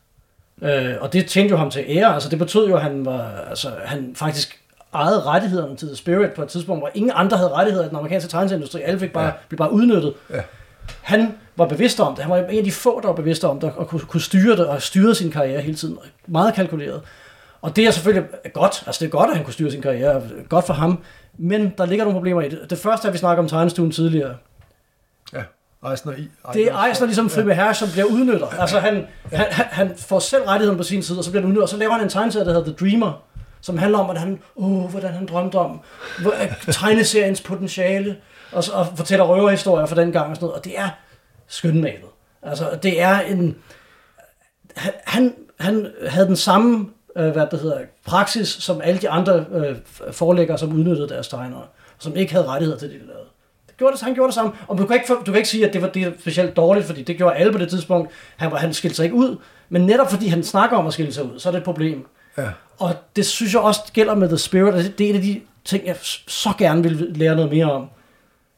[0.62, 2.14] Øh, og det tjente jo ham til ære.
[2.14, 4.60] Altså, det betød jo, at han, var, altså, han faktisk
[4.94, 7.96] ejede rettighederne til The Spirit på et tidspunkt, hvor ingen andre havde rettigheder i den
[7.96, 8.82] amerikanske tegneserieindustri.
[8.82, 9.32] Alle fik bare, ja.
[9.48, 10.14] blev bare udnyttet.
[10.30, 10.40] Ja.
[11.02, 12.24] Han var bevidst om det.
[12.24, 14.56] Han var en af de få, der var bevidst om det, og kunne, kunne styre
[14.56, 15.98] det, og styrede sin karriere hele tiden.
[16.26, 17.02] Meget kalkuleret.
[17.62, 18.82] Og det er selvfølgelig godt.
[18.86, 20.22] Altså, det er godt, at han kunne styre sin karriere.
[20.48, 20.98] Godt for ham.
[21.38, 22.60] Men der ligger nogle problemer i det.
[22.70, 24.34] Det første er, at vi snakker om tegnestuen tidligere.
[25.32, 25.42] Ja,
[25.90, 26.28] Eisner i.
[26.52, 28.46] Det er Eisner ligesom Fribe Herre, som bliver udnytter.
[28.46, 31.46] Altså han, han, han, han får selv rettigheden på sin side, og så bliver han
[31.46, 31.62] udnyttet.
[31.62, 33.22] Og så laver han en tegneserie, der hedder The Dreamer,
[33.60, 35.80] som handler om, hvordan han, oh, hvordan han drømte om
[36.70, 38.16] tegneseriens potentiale,
[38.52, 40.58] og, og fortæller røverhistorier fra den gang og sådan noget.
[40.58, 40.88] Og det er
[41.48, 42.10] skønmalet.
[42.42, 43.56] Altså det er en...
[45.04, 49.76] Han, han, havde den samme øh, hvad det hedder, praksis, som alle de andre øh,
[50.12, 51.62] forlæggere, som udnyttede deres tegnere,
[51.98, 53.24] som ikke havde rettigheder til det, de lavede.
[53.66, 54.52] Det gjorde det, han gjorde det samme.
[54.68, 57.02] Og du kan, ikke, du kan ikke sige, at det var det specielt dårligt, fordi
[57.02, 58.10] det gjorde alle på det tidspunkt.
[58.36, 59.36] Han, var, han skilte sig ikke ud.
[59.68, 62.06] Men netop fordi han snakker om at skille sig ud, så er det et problem.
[62.38, 62.48] Ja.
[62.78, 65.22] Og det synes jeg også gælder med The Spirit, og det det er en af
[65.22, 67.88] de ting, jeg så gerne vil lære noget mere om.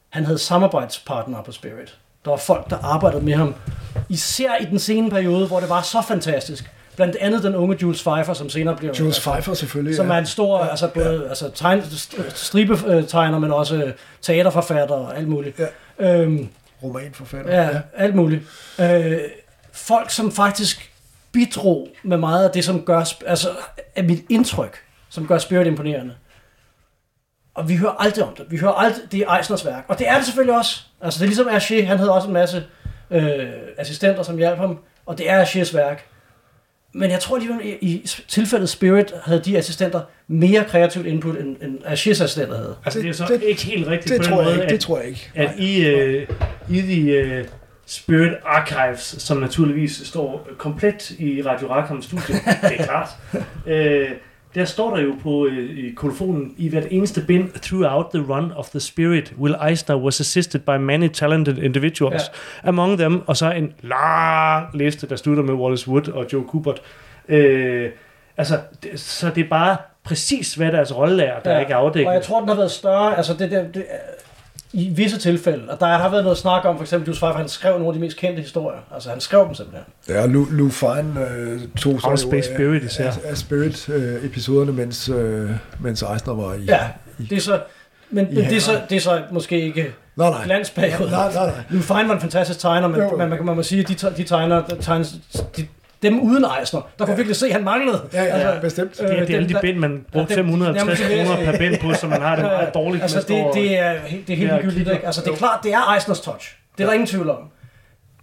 [0.09, 1.97] Han havde samarbejdspartnere på Spirit.
[2.25, 3.55] Der var folk, der arbejdede med ham.
[4.09, 6.69] Især i den sene periode, hvor det var så fantastisk.
[6.95, 8.91] Blandt andet den unge Jules Pfeiffer, som senere blev...
[8.91, 9.95] Jules altså, Pfeiffer selvfølgelig.
[9.95, 10.13] som ja.
[10.13, 15.27] er en stor, altså både altså tegn, st- stribetegner, men også øh, teaterforfatter og alt
[15.27, 15.59] muligt.
[15.99, 16.21] Ja.
[16.21, 16.49] Øhm,
[16.83, 17.55] romanforfatter.
[17.61, 18.41] ja, ja, alt muligt.
[18.79, 19.17] Øh,
[19.71, 20.91] folk, som faktisk
[21.31, 23.49] bidrog med meget af det, som gør, altså
[23.95, 24.77] af mit indtryk,
[25.09, 26.13] som gør Spirit imponerende.
[27.59, 28.45] Og vi hører aldrig om det.
[28.49, 29.85] Vi hører aldrig, det er Eisners værk.
[29.87, 30.81] Og det er det selvfølgelig også.
[31.01, 32.63] Altså det er ligesom Hergé, han havde også en masse
[33.11, 33.47] øh,
[33.77, 34.79] assistenter, som hjalp ham.
[35.05, 36.05] Og det er Hergés værk.
[36.93, 41.55] Men jeg tror alligevel, i, i tilfældet Spirit havde de assistenter mere kreativt input, end,
[41.61, 42.75] end Hergés assistenter havde.
[42.85, 44.55] Altså, det, det er så Det- ikke helt rigtigt Det på den tror jeg måde,
[44.55, 44.63] ikke.
[44.65, 45.31] at, Det tror jeg ikke.
[45.35, 45.93] at i,
[46.69, 47.45] uh, i de uh,
[47.85, 52.35] Spirit Archives, som naturligvis står komplet i Radio Rakhams studie,
[52.69, 53.09] det er klart,
[53.65, 54.15] uh,
[54.55, 58.69] der står der jo på i kolofonen, i hvert eneste bind, throughout the run of
[58.69, 62.21] the Spirit, Will Eisner was assisted by many talented individuals.
[62.63, 62.69] Ja.
[62.69, 66.81] Among them, og så en lang liste, der slutter med Wallace Wood og Joe Kubert.
[67.29, 67.35] Uh,
[68.37, 71.59] altså, det, så det er bare præcis, hvad deres rolle er, der ja.
[71.59, 72.07] ikke er afdækket.
[72.07, 73.85] Og jeg tror, den har været større, altså det, det, det,
[74.73, 77.49] i visse tilfælde, og der har været noget snak om, for eksempel Jules Pfeiffer, han
[77.49, 78.79] skrev nogle af de mest kendte historier.
[78.93, 79.85] Altså han skrev dem simpelthen.
[80.09, 83.07] Ja, Lou, Lou Fine øh, tog jo Space af- Spirit især.
[83.07, 85.49] af, af Spirit-episoderne, mens, øh,
[85.79, 86.63] mens Eisner var i...
[86.63, 86.79] Ja,
[87.29, 87.59] det er så,
[88.11, 90.43] men, men det, er så, det er så måske ikke Nej, nej.
[90.45, 91.11] glansperiode.
[91.11, 91.55] Nej, nej, nej.
[91.69, 93.95] Lou Fine var en fantastisk tegner, men, Jo, man, kan- man må sige, at de,
[94.17, 95.15] de tegner, der tegnes,
[95.57, 95.67] de,
[96.01, 98.09] dem uden Eisner, der kunne virkelig se, at han manglede.
[98.13, 98.97] Ja, ja, Altså, ja, bestemt.
[98.97, 101.51] Det er, det er alle de bind, man brugte Ja, det- 550 jamen, det- kroner
[101.51, 104.33] per bind på, så man har det meget dårligt Altså, det, det, er, helt- det
[104.33, 105.05] er helt Ja, ligegyldigt, ikke?
[105.05, 106.55] Altså, det er klart, det er Eisners touch.
[106.77, 107.37] Det er der ingen tvivl om.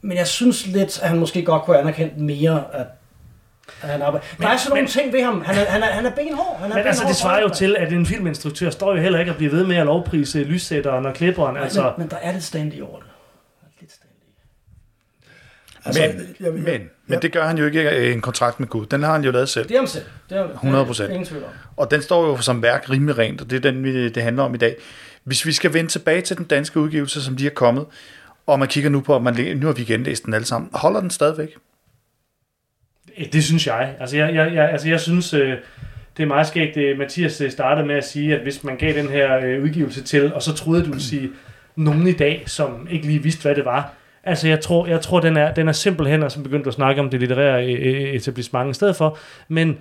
[0.03, 2.87] Men jeg synes lidt, at han måske godt kunne anerkende mere, at,
[3.83, 4.27] at han arbejder.
[4.41, 5.43] Der er sådan nogle men- ting ved ham.
[5.47, 6.57] Han er, han er, han er benhård.
[6.61, 9.31] Han er Men altså, det svarer jo til, at en filminstruktør står jo heller ikke
[9.31, 11.57] at blive ved med at lovprise lyssætteren og klipperen.
[11.57, 13.07] Altså, Men, men der er lidt standy over det.
[13.61, 14.13] Der er Lidt standy.
[15.87, 16.11] Altså, Men,
[16.41, 16.79] jeg- jeg- men, ja.
[17.07, 18.87] men det gør han jo ikke i en kontrakt med Gud.
[18.87, 19.69] Den har han jo lavet selv.
[19.69, 20.05] Det er ham selv.
[20.31, 21.05] Det er, 100%.
[21.11, 21.51] Ingen tvivl om.
[21.77, 24.43] Og den står jo som værk rimelig rent, og det er den, vi- det handler
[24.43, 24.77] om i dag.
[25.25, 27.87] Hvis vi skal vende tilbage til den danske udgivelse, som lige er kommet,
[28.49, 30.71] Og man kigger nu på, at man, nu har vi genlæst den alle sammen.
[30.75, 31.49] Holder den stadigvæk?
[33.19, 33.97] Øh, Det synes jeg.
[34.01, 35.55] Altså, jeg, jeg, jeg, altså, jeg synes, øh,
[36.17, 36.75] det er meget skægt.
[36.75, 40.03] Det Mathias øh, startede med at sige, at hvis man gav den her øh, udgivelse
[40.03, 41.31] til, og så troede du ville sige
[41.77, 43.93] nogen i dag, som ikke lige vidste, hvad det var.
[44.27, 46.69] Altså, jeg tror, jeg tror den, er, den er simpelthen, altså, og så begyndte du
[46.69, 49.19] at snakke om det litterære øh, øh, etablissement i stedet for,
[49.49, 49.79] men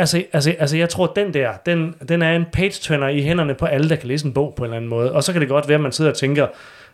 [0.00, 3.66] Altså, altså, altså, jeg tror, den der, den, den er en page-turner i hænderne på
[3.66, 5.12] alle, der kan læse en bog på en eller anden måde.
[5.12, 6.46] Og så kan det godt være, at man sidder og tænker,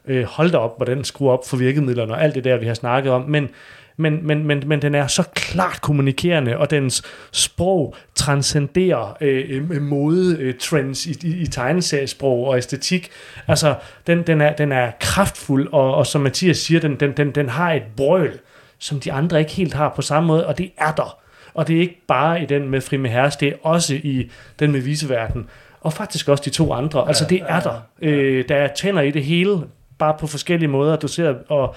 [0.08, 2.74] øh, hold da op, hvordan skruer op for virkemidlerne og alt det der, vi har
[2.74, 3.22] snakket om.
[3.22, 3.48] Men,
[3.96, 7.02] men, men, men, men den er så klart kommunikerende, og dens
[7.32, 13.10] sprog transcenderer øh, øh, mode-trends i, i, i tegneseriesprog og æstetik.
[13.48, 13.74] Altså,
[14.06, 17.48] den, den, er, den er kraftfuld, og, og som Mathias siger, den, den, den, den
[17.48, 18.32] har et brøl,
[18.78, 21.18] som de andre ikke helt har på samme måde, og det er der.
[21.54, 24.72] Og det er ikke bare i den med Frime Herres, det er også i den
[24.72, 25.46] med Viseverden.
[25.80, 27.08] Og faktisk også de to andre.
[27.08, 27.80] Altså, det er der.
[28.02, 29.58] Øh, der er tænder i det hele,
[30.04, 30.96] bare på forskellige måder.
[30.96, 31.76] Du ser, og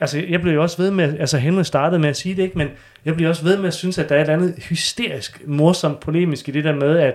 [0.00, 2.58] altså, jeg blev jo også ved med, altså Henry startede med at sige det, ikke,
[2.58, 2.68] men
[3.04, 6.00] jeg blev også ved med at synes, at der er et eller andet hysterisk, morsomt,
[6.00, 7.14] polemisk i det der med, at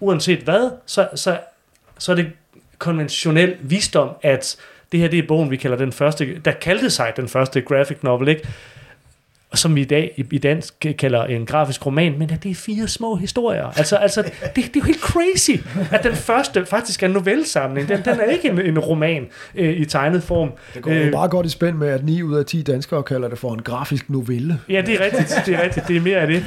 [0.00, 1.38] uanset hvad, så, så,
[1.98, 2.26] så er det
[2.78, 4.56] konventionel visdom, at
[4.92, 7.96] det her det er bogen, vi kalder den første, der kaldte sig den første graphic
[8.02, 8.48] novel, ikke?
[9.50, 12.50] Og som vi i dag i, i dansk kalder en grafisk roman, men at det
[12.50, 13.66] er fire små historier.
[13.66, 15.50] Altså, altså det, det er jo helt crazy,
[15.92, 17.88] at den første faktisk er en novellesamling.
[17.88, 20.52] Den, den er ikke en, en roman øh, i tegnet form.
[20.74, 23.28] Det går jo bare godt i spænd med, at 9 ud af 10 danskere kalder
[23.28, 24.60] det for en grafisk novelle.
[24.68, 25.42] Ja, det er rigtigt.
[25.46, 25.88] Det er rigtigt.
[25.88, 26.44] Det er mere af det.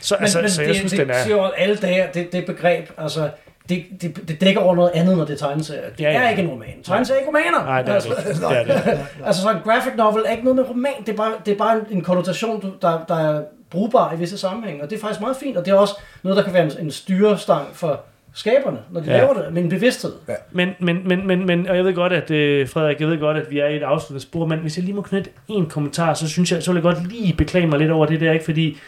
[0.00, 1.22] Så, Men, altså, men så det, jeg synes, det, den er...
[1.24, 3.30] siger alle dage, det, det begreb, altså,
[3.68, 5.82] det, det, det dækker over noget andet, når det er tegneserier.
[5.90, 6.22] Det Ja, ja.
[6.22, 6.68] er ikke en roman.
[6.84, 7.64] Tegneserier er ikke romaner.
[7.64, 8.40] Nej, det er det altså, ikke.
[8.40, 8.98] Det er det.
[9.26, 10.92] altså, så en graphic novel er ikke noget med roman.
[11.06, 14.38] Det er bare, det er bare en, en konnotation, der, der er brugbar i visse
[14.38, 14.82] sammenhænge.
[14.82, 16.72] Og det er faktisk meget fint, og det er også noget, der kan være en,
[16.80, 18.00] en styrestang for
[18.34, 19.12] skaberne, når de Ja.
[19.12, 19.18] ja.
[19.18, 20.12] laver det, med en bevidsthed.
[20.52, 23.36] Men, men, men, men, men, og jeg ved godt, at øh, Frederik, jeg ved godt,
[23.36, 26.14] at vi er i et afsluttet spor, men hvis jeg lige må knytte en kommentar,
[26.14, 28.44] så synes jeg, så vil jeg godt lige beklage mig lidt over det der, ikke?
[28.44, 28.78] Fordi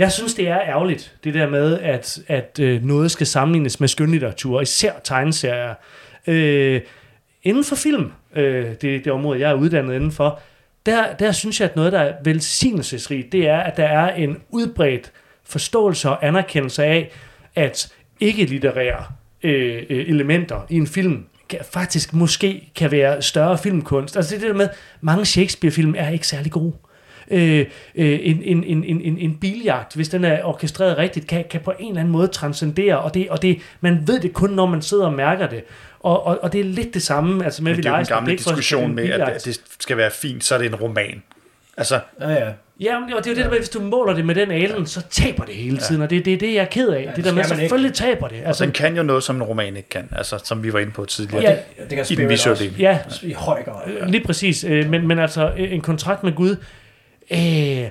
[0.00, 3.88] jeg synes, det er ærgerligt, det der med, at, at øh, noget skal sammenlignes med
[3.88, 5.74] skønlitteratur, især tegneserier.
[6.26, 6.80] Øh,
[7.42, 10.40] inden for film, øh, det, det område, jeg er uddannet indenfor,
[10.86, 14.36] der, der synes jeg, at noget, der er velsignelsesrigt, det er, at der er en
[14.50, 15.12] udbredt
[15.44, 17.10] forståelse og anerkendelse af,
[17.54, 19.04] at ikke-litterære
[19.42, 24.16] øh, øh elementer i en film kan, faktisk måske kan være større filmkunst.
[24.16, 24.68] Altså det der med,
[25.00, 26.72] mange Shakespeare-film er ikke særlig gode.
[27.30, 31.44] Øh, øh, en, en, en, en, en, en biljagt, hvis den er orkestreret rigtigt, kan,
[31.50, 34.50] kan på en eller anden måde transcendere, og, det, og det, man ved det kun,
[34.50, 35.62] når man sidder og mærker det.
[36.00, 38.06] Og, og, og det er lidt det samme altså med Men det er jo den
[38.06, 40.74] gamle at diskussion med, det at, at det skal være fint, så er det en
[40.74, 41.22] roman.
[41.76, 42.48] Altså, Ja, ja.
[42.80, 44.50] Ja, men, og det er jo det der med, hvis du måler det med den
[44.50, 47.02] alen, så taber det hele tiden, og det, det er det, jeg er ked af.
[47.02, 47.68] Ja, det der med, skal man ikke.
[47.68, 48.42] selvfølgelig taber det.
[48.44, 50.08] Altså, den kan jo noget, som en roman ikke kan.
[50.16, 51.42] Altså, som vi var inde på tidligere.
[51.42, 52.74] Ja, Det kan I den visuelle del.
[52.78, 53.92] ja, I høj grad.
[54.00, 54.06] Ja.
[54.06, 56.56] Lige præcis, øh, men, men altså en kontrakt med Gud
[57.30, 57.90] øh,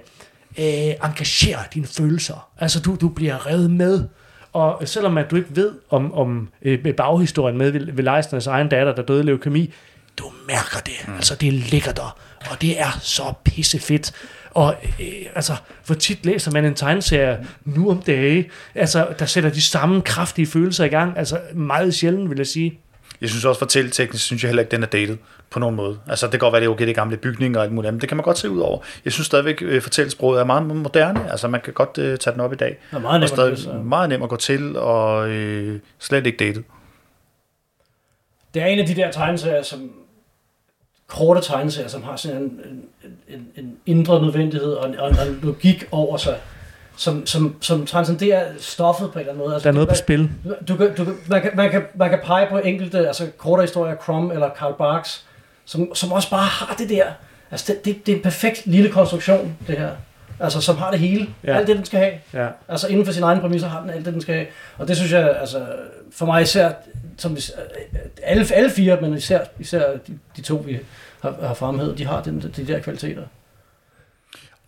[0.60, 2.50] øh, engagerer dine følelser.
[2.58, 4.04] Altså du, du bliver revet med.
[4.54, 8.96] Og selvom at du ikke ved om, om øh, baghistorien med ved, Leisners egen datter,
[8.96, 9.74] der døde af leukemi,
[10.18, 11.08] du mærker det.
[11.08, 11.14] Mm.
[11.14, 12.18] Altså det ligger der.
[12.52, 14.12] Og det er så pissefedt.
[14.52, 19.50] Og øh, altså, hvor tit læser man en tegneserie nu om dage, altså, der sætter
[19.50, 21.18] de samme kraftige følelser i gang.
[21.18, 22.80] Altså meget sjældent, vil jeg sige.
[23.22, 25.18] Jeg synes også, fortælleteknisk, synes jeg heller ikke, den er dated
[25.52, 26.00] på nogen måde.
[26.08, 27.88] Altså, det kan godt være, det er okay, det er gamle bygninger og alt muligt
[27.88, 28.80] andet, men det kan man godt se ud over.
[29.06, 31.32] Jeg synes stadigvæk, øh, fortællesproget er meget moderne.
[31.32, 32.70] Altså, man kan godt øh, tage den op i dag.
[32.92, 36.26] Det er meget og nemt at stadig meget nem at gå til, og øh, slet
[36.26, 36.64] ikke datet.
[38.54, 39.92] Det er en af de der tegneserier, som
[41.08, 42.84] korte tegneserier, som har sådan en, en,
[43.28, 46.36] en, en indre nødvendighed og en, og en logik over sig,
[46.96, 49.54] som, som, som transcenderer stoffet på en eller anden måde.
[49.54, 50.30] Altså, Der er noget på det- spil.
[50.68, 54.32] Du du man, kan, man, kan, man kan pege på enkelte altså korte historier, Crum
[54.32, 55.26] eller Karl Barks,
[55.70, 57.06] som, som også bare har det der.
[57.52, 59.90] Altså det, det, det er en perfekt lille konstruktion, det her.
[60.40, 61.30] Altså som har det hele.
[61.44, 61.58] Ja.
[61.58, 62.14] Alt det, den skal have.
[62.34, 62.48] Ja.
[62.68, 64.48] Altså inden for sine egne præmisser har den alt det, den skal have.
[64.78, 65.66] Og det synes jeg, altså
[66.12, 66.72] for mig især,
[67.18, 67.42] som vi,
[68.24, 70.80] alle, alle fire, men især, især de, de to, vi
[71.22, 73.24] har, har fremhævet, de har den, de der kvaliteter.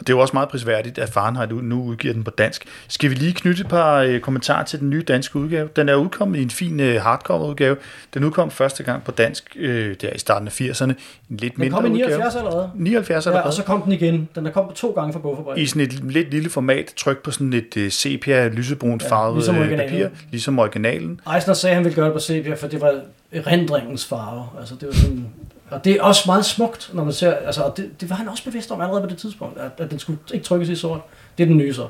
[0.01, 2.65] Det er jo også meget prisværdigt, at Fahrenheit nu udgiver den på dansk.
[2.87, 5.69] Skal vi lige knytte et par øh, kommentarer til den nye danske udgave?
[5.75, 7.75] Den er udkommet i en fin øh, hardcover-udgave.
[8.13, 10.83] Den udkom første gang på dansk øh, der i starten af 80'erne.
[10.85, 10.95] En
[11.29, 12.07] lidt Den mindre kom i udgave.
[12.09, 12.69] 79 allerede.
[12.75, 13.47] 79 Ja, allerede.
[13.47, 14.29] og så kom den igen.
[14.35, 15.63] Den er kommet to gange fra Bogfabrikken.
[15.63, 19.35] i sådan et lidt lille format, tryk på sådan et øh, sepia, lysebrunt Ja, farvet
[19.35, 21.19] ligesom øh, papir, ligesom originalen.
[21.35, 22.93] Eisner sagde, at han ville gøre det på sepia, for det var
[23.31, 24.45] erindringens farve.
[24.59, 25.25] Altså, det var sådan,
[25.71, 28.29] og det er også meget smukt, når man ser, altså, og det, det var han
[28.29, 31.01] også bevidst om allerede på det tidspunkt, at, at den skulle ikke trykkes i sort.
[31.37, 31.87] Det er den nye så.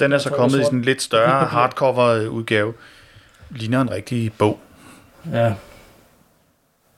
[0.00, 2.74] Den er så kommet i sådan en lidt større hardcover udgave.
[3.50, 4.60] Ligner en rigtig bog.
[5.32, 5.54] Ja.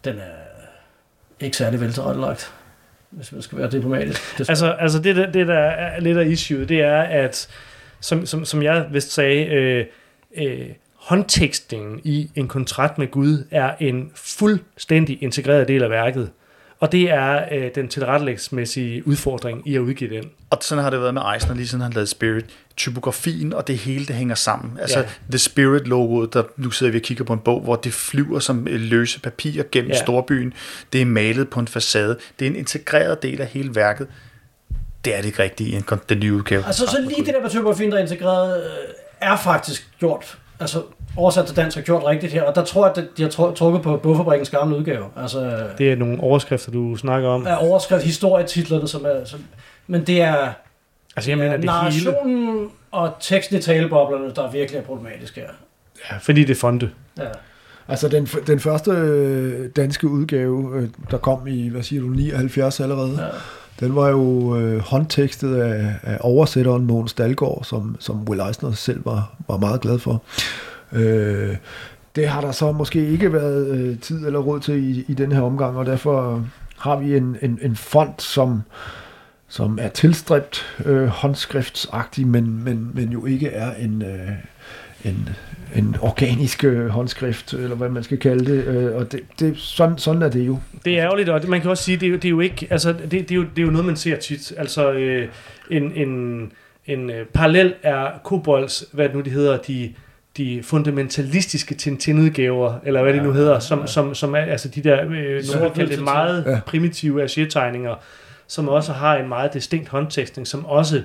[0.05, 0.35] Den er...
[1.41, 2.53] ikke særlig veltilrettelagt,
[3.11, 4.39] hvis man skal være diplomatisk.
[4.39, 7.49] Det Altså, altså det, der, det, der er lidt af issue, det er, at
[8.01, 9.87] som, som, som jeg vist sagde, øh,
[10.37, 10.69] øh,
[11.05, 16.31] håndtekstningen i en kontrakt med Gud er en fuldstændig integreret del af værket.
[16.81, 20.25] Og det er øh, den tilrettelægsmæssige udfordring i at udgive den.
[20.51, 22.45] Og sådan har det været med Eisner, lige siden han lavede Spirit.
[22.77, 24.79] Typografien og det hele, det hænger sammen.
[24.81, 25.05] Altså Ja.
[25.31, 28.69] The Spirit-logoet, der nu sidder vi og kigger på en bog, hvor det flyver som
[28.69, 29.97] øh, løse papir gennem Ja.
[30.03, 30.53] storbyen.
[30.93, 32.17] Det er malet på en facade.
[32.39, 34.07] Det er en integreret del af hele værket.
[35.05, 36.67] Det er det ikke rigtigt i den nye udgave.
[36.67, 38.71] Altså, så lige det der med typografien, der er integreret, øh,
[39.21, 40.83] er faktisk gjort, altså
[41.17, 43.55] oversat til dansk er gjort rigtigt her, og der tror jeg, at de har tru-
[43.55, 45.05] trukket på Bogfabrikkens gamle udgave.
[45.17, 47.47] Altså, Det er nogle overskrifter, du snakker om.
[47.47, 49.41] er overskrift historietitlerne, som er, som,
[49.87, 50.49] men det er
[51.17, 51.67] Altså, jeg mener, det hele.
[51.67, 55.49] narrationen og teksten i taleboblerne, der virkelig er problematisk her.
[56.11, 56.91] Ja, fordi det er fonde.
[57.19, 57.25] Ja.
[57.89, 62.81] Altså den, den første øh, danske udgave, øh, der kom i, hvad siger du, 79
[62.81, 63.29] allerede, Ja
[63.81, 69.07] den var jo øh, håndtekstet af, af oversætteren Mogens Dalgaard, som, som Will Eisner selv
[69.07, 70.22] var, var meget glad for.
[70.93, 71.57] Øh,
[72.16, 75.33] det har der så måske ikke været øh, tid eller råd til i, i den
[75.33, 76.45] her omgang, og derfor
[76.79, 78.62] har vi en, en, en font, som,
[79.49, 84.31] som er tilstræbt øh, håndskriftsagtig, men, men, men jo ikke er en, øh,
[85.05, 85.29] en,
[85.75, 88.65] en organisk øh, håndskrift, eller hvad man skal kalde det.
[88.65, 90.59] Øh, og det, det, sådan, sådan er det jo.
[90.85, 92.67] Det er ærgerligt, og man kan også sige, det er jo, det er jo ikke,
[92.71, 94.53] altså, det, det, er jo, det er jo noget, man ser tit.
[94.57, 95.29] Altså, øh,
[95.71, 96.53] en, en,
[96.87, 99.93] en øh, parallel er Kobolds, hvad det nu det hedder, de,
[100.37, 105.01] de fundamentalistiske Tintin-udgaver, eller hvad det nu hedder, som, som, som er altså de der,
[105.03, 106.61] øh, nogle vil kalde det meget Ja.
[106.67, 107.95] primitive Achier-tegninger,
[108.47, 111.03] som også har en meget distinkt håndtekstning, som også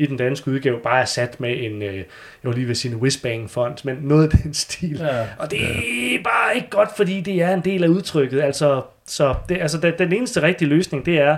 [0.00, 2.04] i den danske udgave bare er sat med en, øh, jeg
[2.42, 4.98] vil lige vil sige en whizbang-font, men noget af den stil.
[4.98, 5.24] Ja.
[5.38, 5.60] Og det
[6.14, 8.40] er bare ikke godt, fordi det er en del af udtrykket.
[8.40, 11.36] Altså, så det, altså den, den eneste rigtige løsning, det er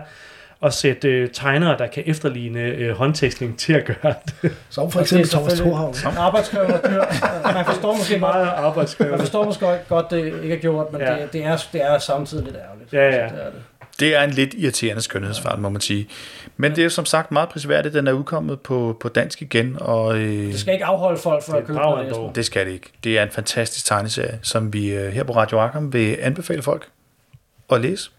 [0.64, 4.56] at sætte øh, tegnere, der kan efterligne øh, håndtekstning til at gøre det.
[4.70, 5.94] Som for eksempel Thomas Thorhavn.
[6.18, 7.02] Arbejdsskriver dyr.
[7.54, 11.12] Man forstår måske meget, Meget man forstår måske godt, det ikke er gjort, men Ja.
[11.12, 12.92] det, det, er, det er samtidig lidt ærgerligt.
[12.92, 13.10] Ja, ja.
[13.10, 13.62] Det er det.
[14.00, 16.08] Det er en lidt irriterende skønhedsfart, må man sige.
[16.56, 20.18] Men det er som sagt meget prisværdigt, den er udkommet på, på dansk igen, og
[20.18, 21.78] øh, Det skal ikke afholde folk fra at købe
[22.14, 22.34] den.
[22.34, 22.92] det skal det ikke.
[23.04, 26.88] Det er en fantastisk tegneserie, som vi øh, her på Radio Arkham vil anbefale folk
[27.72, 28.10] at læse.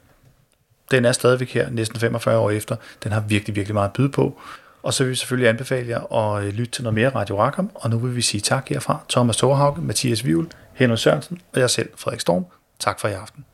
[0.91, 2.75] Den er stadigvæk her, næsten 45 år efter.
[3.03, 4.41] Den har virkelig, virkelig meget at byde på.
[4.83, 7.71] Og så vil vi selvfølgelig anbefale jer at øh, lytte til noget mere Radio Arkham,
[7.75, 8.99] og nu vil vi sige tak herfra.
[9.09, 12.45] Thomas Thorhauge, Mathias Vivl, Henrik Sørensen og jeg selv, Frederik Storm.
[12.79, 13.45] Tak for i aften.